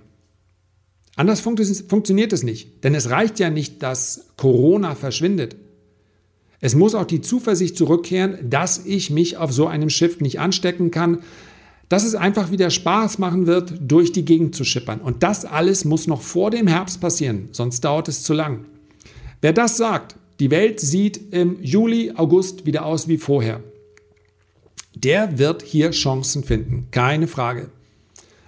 Anders 1.15 1.39
fun 1.39 1.57
funktioniert 1.57 2.33
es 2.33 2.43
nicht, 2.43 2.83
denn 2.83 2.93
es 2.93 3.09
reicht 3.09 3.39
ja 3.39 3.49
nicht, 3.49 3.81
dass 3.81 4.27
Corona 4.37 4.93
verschwindet. 4.93 5.55
Es 6.61 6.75
muss 6.75 6.93
auch 6.93 7.05
die 7.05 7.21
Zuversicht 7.21 7.77
zurückkehren, 7.77 8.49
dass 8.49 8.85
ich 8.85 9.09
mich 9.09 9.37
auf 9.37 9.51
so 9.51 9.65
einem 9.65 9.89
Schiff 9.89 10.19
nicht 10.19 10.39
anstecken 10.39 10.91
kann, 10.91 11.19
dass 11.89 12.05
es 12.05 12.15
einfach 12.15 12.51
wieder 12.51 12.69
Spaß 12.69 13.17
machen 13.17 13.47
wird, 13.47 13.73
durch 13.79 14.11
die 14.11 14.25
Gegend 14.25 14.55
zu 14.55 14.65
schippern. 14.65 14.99
Und 14.99 15.23
das 15.23 15.45
alles 15.45 15.83
muss 15.83 16.05
noch 16.05 16.21
vor 16.21 16.51
dem 16.51 16.67
Herbst 16.67 17.01
passieren, 17.01 17.49
sonst 17.51 17.81
dauert 17.81 18.07
es 18.07 18.21
zu 18.23 18.33
lang. 18.33 18.65
Wer 19.41 19.53
das 19.53 19.77
sagt, 19.77 20.15
die 20.39 20.51
Welt 20.51 20.79
sieht 20.79 21.33
im 21.33 21.57
Juli, 21.61 22.11
August 22.15 22.65
wieder 22.65 22.85
aus 22.85 23.07
wie 23.07 23.17
vorher 23.17 23.63
der 24.95 25.37
wird 25.37 25.61
hier 25.61 25.91
Chancen 25.91 26.43
finden, 26.43 26.87
keine 26.91 27.27
Frage. 27.27 27.69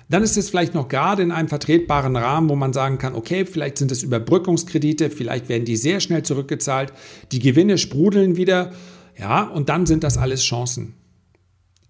Dann 0.09 0.23
ist 0.23 0.37
es 0.37 0.49
vielleicht 0.49 0.73
noch 0.73 0.87
gerade 0.87 1.21
in 1.21 1.31
einem 1.31 1.49
vertretbaren 1.49 2.15
Rahmen, 2.15 2.49
wo 2.49 2.55
man 2.55 2.71
sagen 2.71 2.97
kann, 2.97 3.13
okay, 3.13 3.45
vielleicht 3.45 3.77
sind 3.77 3.91
es 3.91 4.03
Überbrückungskredite, 4.03 5.09
vielleicht 5.09 5.49
werden 5.49 5.65
die 5.65 5.75
sehr 5.75 5.99
schnell 5.99 6.23
zurückgezahlt, 6.23 6.93
die 7.31 7.39
Gewinne 7.39 7.77
sprudeln 7.77 8.37
wieder, 8.37 8.71
ja, 9.19 9.43
und 9.43 9.67
dann 9.67 9.85
sind 9.85 10.03
das 10.03 10.17
alles 10.17 10.43
Chancen. 10.43 10.93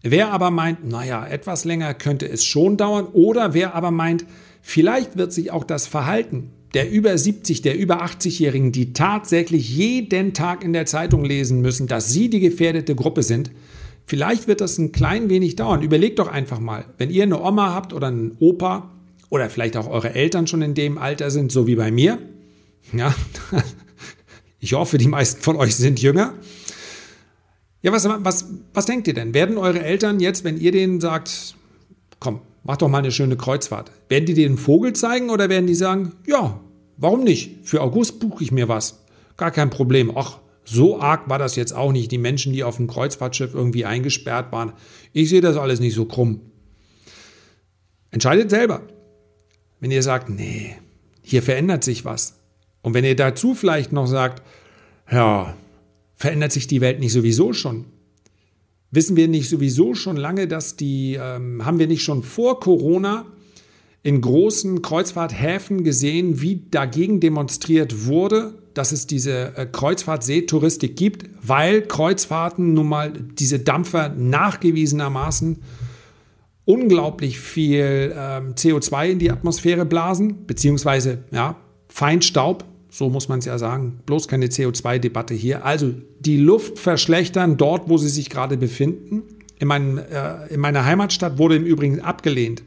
Wer 0.02 0.32
aber 0.32 0.50
meint, 0.50 0.88
naja, 0.88 1.28
etwas 1.28 1.63
länger 1.65 1.93
könnte 1.93 2.28
es 2.28 2.43
schon 2.43 2.78
dauern, 2.78 3.06
oder 3.13 3.54
wer 3.54 3.76
aber 3.76 3.91
meint, 3.91 4.26
vielleicht 4.62 5.17
wird 5.17 5.32
sich 5.32 5.52
auch 5.52 5.63
das 5.63 5.86
Verhalten 5.86 6.52
der 6.74 6.91
über 6.91 7.17
70, 7.17 7.62
der 7.62 7.78
über 7.78 8.04
80-Jährigen, 8.04 8.72
die 8.72 8.93
tatsächlich 8.93 9.70
jeden 9.76 10.34
Tag 10.34 10.63
in 10.63 10.74
der 10.74 10.86
Zeitung 10.86 11.24
lesen 11.24 11.62
müssen, 11.62 11.88
dass 11.88 12.12
sie 12.12 12.30
die 12.30 12.39
gefährdete 12.39 12.93
Gruppe 12.93 13.24
sind, 13.24 13.52
Vielleicht 14.10 14.48
wird 14.48 14.62
das 14.62 14.78
ein 14.78 14.93
klein 14.93 15.30
wenig 15.30 15.58
dauern. 15.58 15.82
Überlegt 15.82 16.20
doch 16.20 16.30
einfach 16.30 16.60
mal, 16.60 16.86
wenn 16.98 17.10
ihr 17.10 17.24
eine 17.24 17.41
Oma 17.43 17.74
habt 17.74 17.91
oder 17.91 18.08
einen 18.08 18.38
Opa 18.39 18.89
oder 19.30 19.50
vielleicht 19.50 19.76
auch 19.76 19.89
eure 19.89 20.15
Eltern 20.15 20.48
schon 20.48 20.62
in 20.62 20.74
dem 20.74 20.98
Alter 20.98 21.30
sind, 21.30 21.52
so 21.52 21.67
wie 21.67 21.76
bei 21.76 21.91
mir. 21.91 22.17
Ja, 22.93 23.13
ich 24.62 24.74
hoffe, 24.74 24.98
die 24.98 25.10
meisten 25.10 25.41
von 25.41 25.58
euch 25.58 25.76
sind 25.76 26.02
jünger. 26.02 26.34
Ja, 27.82 27.91
was, 27.91 28.08
was, 28.08 28.46
was 28.74 28.86
denkt 28.86 29.10
ihr 29.10 29.13
denn? 29.13 29.34
Werden 29.34 29.58
eure 29.58 29.84
Eltern 29.84 30.22
jetzt, 30.22 30.46
wenn 30.46 30.58
ihr 30.58 30.72
denen 30.72 31.02
sagt, 31.02 31.58
komm, 32.22 32.39
mach 32.63 32.78
doch 32.78 32.88
mal 32.88 33.00
eine 33.00 33.12
schöne 33.12 33.36
Kreuzfahrt, 33.36 33.91
werden 34.08 34.26
die 34.26 34.36
dir 34.36 34.48
einen 34.48 34.58
Vogel 34.58 34.93
zeigen 34.93 35.30
oder 35.30 35.50
werden 35.50 35.67
die 35.67 35.76
sagen, 35.76 36.13
ja, 36.26 36.62
warum 36.96 37.26
nicht? 37.26 37.67
Für 37.67 37.82
August 37.82 38.22
buche 38.22 38.41
ich 38.41 38.54
mir 38.54 38.70
was. 38.70 39.04
Gar 39.36 39.52
kein 39.52 39.70
Problem. 39.70 40.13
Ach, 40.15 40.39
So 40.69 40.99
arg 40.99 41.30
war 41.30 41.39
das 41.39 41.56
jetzt 41.56 41.73
auch 41.73 41.93
nicht. 41.93 42.12
Die 42.12 42.17
Menschen, 42.17 42.51
die 42.51 42.65
auf 42.65 42.75
dem 42.75 42.88
Kreuzfahrtschiff 42.88 43.53
irgendwie 43.53 43.86
eingesperrt 43.86 44.51
waren. 44.51 44.73
Ich 45.13 45.30
sehe 45.30 45.39
das 45.39 45.56
alles 45.56 45.80
nicht 45.80 45.93
so 45.93 46.03
krumm. 46.03 46.41
Entscheidet 48.12 48.49
selber. 48.49 48.82
Wenn 49.80 49.91
ihr 49.91 50.03
sagt, 50.03 50.27
nee, 50.27 50.75
hier 51.21 51.41
verändert 51.41 51.86
sich 51.86 52.03
was. 52.03 52.39
Und 52.82 52.93
wenn 52.93 53.06
ihr 53.06 53.15
dazu 53.15 53.53
vielleicht 53.53 53.93
noch 53.93 54.08
sagt, 54.08 54.43
ja, 55.10 55.56
verändert 56.15 56.51
sich 56.51 56.67
die 56.67 56.82
Welt 56.82 56.99
nicht 56.99 57.13
sowieso 57.13 57.53
schon? 57.53 57.86
Wissen 58.91 59.15
wir 59.15 59.30
nicht 59.30 59.47
sowieso 59.47 59.93
schon 59.93 60.17
lange, 60.17 60.49
dass 60.49 60.75
die, 60.75 61.13
ähm, 61.13 61.65
haben 61.65 61.80
wir 61.80 61.88
nicht 61.88 62.03
schon 62.03 62.23
vor 62.23 62.60
Corona 62.60 63.25
in 64.03 64.19
großen 64.19 64.82
Kreuzfahrthäfen 64.82 65.86
gesehen, 65.86 66.41
wie 66.41 66.65
dagegen 66.69 67.21
demonstriert 67.21 68.06
wurde, 68.06 68.56
dass 68.77 68.91
es 68.91 69.07
diese 69.07 69.57
äh, 69.57 69.65
Kreuzfahrtseetouristik 69.65 70.95
gibt, 70.95 71.29
weil 71.41 71.81
Kreuzfahrten 71.81 72.73
nun 72.73 72.87
mal 72.87 73.11
diese 73.11 73.59
Dampfer 73.59 74.09
nachgewiesenermaßen 74.09 75.57
unglaublich 76.65 77.39
viel 77.39 78.13
ähm, 78.15 78.53
CO2 78.55 79.07
in 79.07 79.19
die 79.19 79.31
Atmosphäre 79.31 79.85
blasen, 79.85 80.45
beziehungsweise 80.45 81.23
ja, 81.31 81.55
Feinstaub, 81.87 82.65
so 82.89 83.09
muss 83.09 83.29
man 83.29 83.39
es 83.39 83.45
ja 83.45 83.57
sagen, 83.57 84.01
bloß 84.05 84.27
keine 84.27 84.47
CO2-Debatte 84.47 85.33
hier. 85.33 85.65
Also 85.65 85.93
die 86.19 86.37
Luft 86.37 86.77
verschlechtern 86.77 87.57
dort, 87.57 87.89
wo 87.89 87.97
sie 87.97 88.09
sich 88.09 88.29
gerade 88.29 88.57
befinden. 88.57 89.23
In, 89.59 89.67
meinem, 89.69 89.97
äh, 89.97 90.53
in 90.53 90.59
meiner 90.59 90.85
Heimatstadt 90.85 91.37
wurde 91.37 91.55
im 91.55 91.65
Übrigen 91.65 92.01
abgelehnt, 92.01 92.63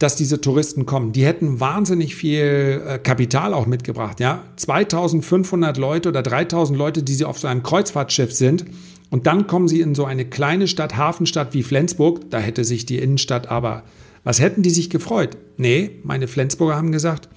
dass 0.00 0.16
diese 0.16 0.40
Touristen 0.40 0.86
kommen. 0.86 1.12
Die 1.12 1.26
hätten 1.26 1.60
wahnsinnig 1.60 2.16
viel 2.16 2.82
äh, 2.86 2.98
Kapital 2.98 3.52
auch 3.52 3.66
mitgebracht. 3.66 4.18
Ja? 4.18 4.42
2500 4.56 5.76
Leute 5.76 6.08
oder 6.08 6.22
3000 6.22 6.76
Leute, 6.76 7.02
die 7.02 7.14
sie 7.14 7.26
auf 7.26 7.38
so 7.38 7.46
einem 7.46 7.62
Kreuzfahrtschiff 7.62 8.32
sind. 8.32 8.64
Und 9.10 9.26
dann 9.26 9.46
kommen 9.46 9.68
sie 9.68 9.82
in 9.82 9.94
so 9.94 10.06
eine 10.06 10.24
kleine 10.24 10.68
Stadt, 10.68 10.96
Hafenstadt 10.96 11.52
wie 11.52 11.62
Flensburg. 11.62 12.30
Da 12.30 12.38
hätte 12.38 12.64
sich 12.64 12.86
die 12.86 12.98
Innenstadt 12.98 13.48
aber, 13.48 13.82
was 14.24 14.40
hätten 14.40 14.62
die 14.62 14.70
sich 14.70 14.88
gefreut? 14.88 15.36
Nee, 15.58 15.90
meine 16.02 16.28
Flensburger 16.28 16.76
haben 16.76 16.92
gesagt, 16.92 17.28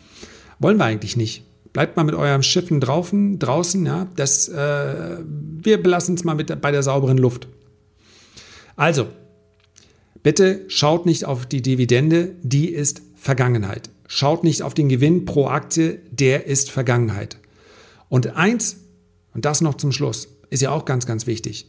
wollen 0.60 0.78
wir 0.78 0.86
eigentlich 0.86 1.18
nicht. 1.18 1.44
Bleibt 1.74 1.98
mal 1.98 2.04
mit 2.04 2.16
eurem 2.16 2.44
Schiffen 2.44 2.80
draußen, 2.80 3.40
draußen 3.40 3.86
ja. 3.86 4.08
Das, 4.16 4.48
äh, 4.48 5.18
wir 5.26 5.84
belassen 5.84 6.16
es 6.16 6.24
mal 6.24 6.36
mit, 6.36 6.62
bei 6.62 6.72
der 6.72 6.84
sauberen 6.84 7.18
Luft. 7.18 7.50
Also, 8.78 9.08
Bitte 10.24 10.64
schaut 10.70 11.06
nicht 11.06 11.26
auf 11.26 11.46
die 11.46 11.62
Dividende, 11.62 12.36
die 12.42 12.70
ist 12.70 13.02
Vergangenheit. 13.16 13.90
Schaut 14.08 14.44
nicht 14.44 14.64
auf 14.64 14.74
den 14.74 14.90
Gewinn 14.90 15.26
pro 15.26 15.48
Aktie, 15.48 16.00
der 16.12 16.46
ist 16.46 16.72
Vergangenheit. 16.72 17.38
Und 18.08 18.36
eins, 18.36 18.78
und 19.34 19.44
das 19.46 19.62
noch 19.62 19.76
zum 19.76 19.92
Schluss, 19.92 20.30
ist 20.50 20.62
ja 20.62 20.72
auch 20.72 20.86
ganz, 20.86 21.06
ganz 21.06 21.28
wichtig. 21.28 21.68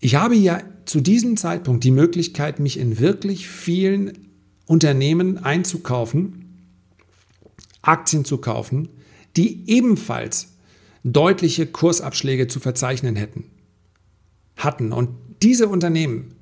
Ich 0.00 0.16
habe 0.16 0.34
ja 0.34 0.62
zu 0.86 1.00
diesem 1.00 1.36
Zeitpunkt 1.36 1.84
die 1.84 1.90
Möglichkeit, 1.90 2.58
mich 2.58 2.78
in 2.78 2.98
wirklich 2.98 3.48
vielen 3.48 4.28
Unternehmen 4.66 5.38
einzukaufen, 5.38 6.58
Aktien 7.82 8.24
zu 8.24 8.38
kaufen, 8.38 8.88
die 9.36 9.68
ebenfalls 9.68 10.54
deutliche 11.04 11.66
Kursabschläge 11.66 12.48
zu 12.48 12.60
verzeichnen 12.60 13.14
hätten, 13.14 13.44
hatten. 14.56 14.92
Und 14.92 15.10
diese 15.42 15.68
Unternehmen 15.68 16.34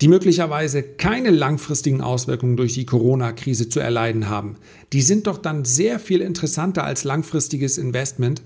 die 0.00 0.08
möglicherweise 0.08 0.82
keine 0.82 1.30
langfristigen 1.30 2.00
Auswirkungen 2.02 2.56
durch 2.56 2.74
die 2.74 2.86
Corona-Krise 2.86 3.68
zu 3.68 3.80
erleiden 3.80 4.28
haben, 4.28 4.56
die 4.92 5.02
sind 5.02 5.26
doch 5.26 5.38
dann 5.38 5.64
sehr 5.64 5.98
viel 5.98 6.20
interessanter 6.20 6.84
als 6.84 7.04
langfristiges 7.04 7.78
Investment 7.78 8.42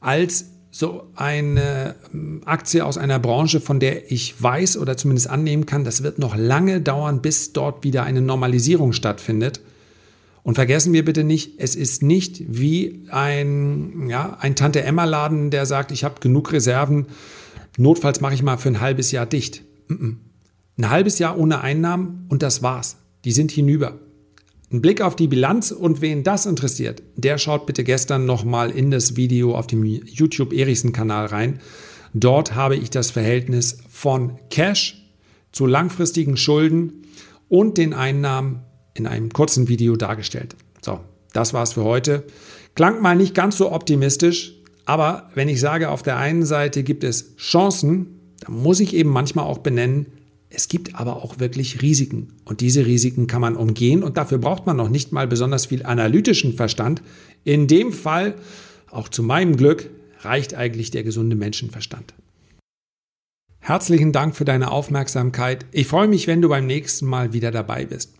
als 0.00 0.46
so 0.70 1.04
eine 1.14 1.94
ähm, 2.12 2.42
Aktie 2.46 2.84
aus 2.84 2.98
einer 2.98 3.20
Branche, 3.20 3.60
von 3.60 3.78
der 3.78 4.10
ich 4.10 4.42
weiß 4.42 4.76
oder 4.78 4.96
zumindest 4.96 5.30
annehmen 5.30 5.66
kann, 5.66 5.84
das 5.84 6.02
wird 6.02 6.18
noch 6.18 6.36
lange 6.36 6.80
dauern, 6.80 7.22
bis 7.22 7.52
dort 7.52 7.84
wieder 7.84 8.02
eine 8.02 8.20
Normalisierung 8.20 8.92
stattfindet. 8.92 9.60
Und 10.42 10.56
vergessen 10.56 10.92
wir 10.92 11.04
bitte 11.04 11.22
nicht, 11.22 11.54
es 11.58 11.76
ist 11.76 12.02
nicht 12.02 12.42
wie 12.48 13.06
ein, 13.08 14.10
ja, 14.10 14.36
ein 14.40 14.56
Tante-Emma-Laden, 14.56 15.50
der 15.50 15.64
sagt, 15.64 15.92
ich 15.92 16.02
habe 16.02 16.20
genug 16.20 16.52
Reserven, 16.52 17.06
notfalls 17.78 18.20
mache 18.20 18.34
ich 18.34 18.42
mal 18.42 18.58
für 18.58 18.68
ein 18.68 18.80
halbes 18.80 19.12
Jahr 19.12 19.26
dicht. 19.26 19.62
Ein 20.76 20.90
halbes 20.90 21.20
Jahr 21.20 21.38
ohne 21.38 21.60
Einnahmen 21.60 22.26
und 22.28 22.42
das 22.42 22.62
war's. 22.62 22.96
Die 23.24 23.30
sind 23.30 23.52
hinüber. 23.52 24.00
Ein 24.72 24.82
Blick 24.82 25.00
auf 25.02 25.14
die 25.14 25.28
Bilanz 25.28 25.70
und 25.70 26.00
wen 26.00 26.24
das 26.24 26.46
interessiert, 26.46 27.02
der 27.14 27.38
schaut 27.38 27.64
bitte 27.66 27.84
gestern 27.84 28.26
nochmal 28.26 28.72
in 28.72 28.90
das 28.90 29.14
Video 29.14 29.54
auf 29.54 29.68
dem 29.68 29.84
YouTube 29.84 30.52
Erichsen 30.52 30.92
Kanal 30.92 31.26
rein. 31.26 31.60
Dort 32.12 32.56
habe 32.56 32.74
ich 32.74 32.90
das 32.90 33.12
Verhältnis 33.12 33.78
von 33.88 34.38
Cash 34.50 35.00
zu 35.52 35.66
langfristigen 35.66 36.36
Schulden 36.36 37.04
und 37.48 37.78
den 37.78 37.92
Einnahmen 37.92 38.62
in 38.94 39.06
einem 39.06 39.30
kurzen 39.30 39.68
Video 39.68 39.94
dargestellt. 39.94 40.56
So, 40.82 40.98
das 41.32 41.54
war's 41.54 41.74
für 41.74 41.84
heute. 41.84 42.24
Klang 42.74 43.00
mal 43.00 43.14
nicht 43.14 43.34
ganz 43.34 43.58
so 43.58 43.70
optimistisch, 43.70 44.54
aber 44.86 45.30
wenn 45.34 45.48
ich 45.48 45.60
sage, 45.60 45.88
auf 45.90 46.02
der 46.02 46.16
einen 46.16 46.44
Seite 46.44 46.82
gibt 46.82 47.04
es 47.04 47.36
Chancen, 47.36 48.18
dann 48.40 48.56
muss 48.56 48.80
ich 48.80 48.94
eben 48.94 49.10
manchmal 49.10 49.44
auch 49.44 49.58
benennen, 49.58 50.06
es 50.54 50.68
gibt 50.68 50.94
aber 50.94 51.16
auch 51.16 51.38
wirklich 51.38 51.82
Risiken 51.82 52.28
und 52.44 52.60
diese 52.60 52.86
Risiken 52.86 53.26
kann 53.26 53.40
man 53.40 53.56
umgehen 53.56 54.02
und 54.02 54.16
dafür 54.16 54.38
braucht 54.38 54.66
man 54.66 54.76
noch 54.76 54.88
nicht 54.88 55.12
mal 55.12 55.26
besonders 55.26 55.66
viel 55.66 55.84
analytischen 55.84 56.54
Verstand. 56.54 57.02
In 57.44 57.66
dem 57.66 57.92
Fall, 57.92 58.34
auch 58.90 59.08
zu 59.08 59.22
meinem 59.22 59.56
Glück, 59.56 59.90
reicht 60.20 60.54
eigentlich 60.54 60.90
der 60.90 61.02
gesunde 61.02 61.36
Menschenverstand. 61.36 62.14
Herzlichen 63.58 64.12
Dank 64.12 64.36
für 64.36 64.44
deine 64.44 64.70
Aufmerksamkeit. 64.70 65.64
Ich 65.72 65.86
freue 65.86 66.08
mich, 66.08 66.26
wenn 66.26 66.42
du 66.42 66.48
beim 66.48 66.66
nächsten 66.66 67.06
Mal 67.06 67.32
wieder 67.32 67.50
dabei 67.50 67.86
bist. 67.86 68.14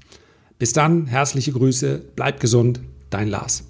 Bis 0.59 0.73
dann, 0.73 1.07
herzliche 1.07 1.53
Grüße, 1.53 2.03
bleib 2.17 2.41
gesund, 2.41 2.81
dein 3.11 3.29
Lars. 3.29 3.65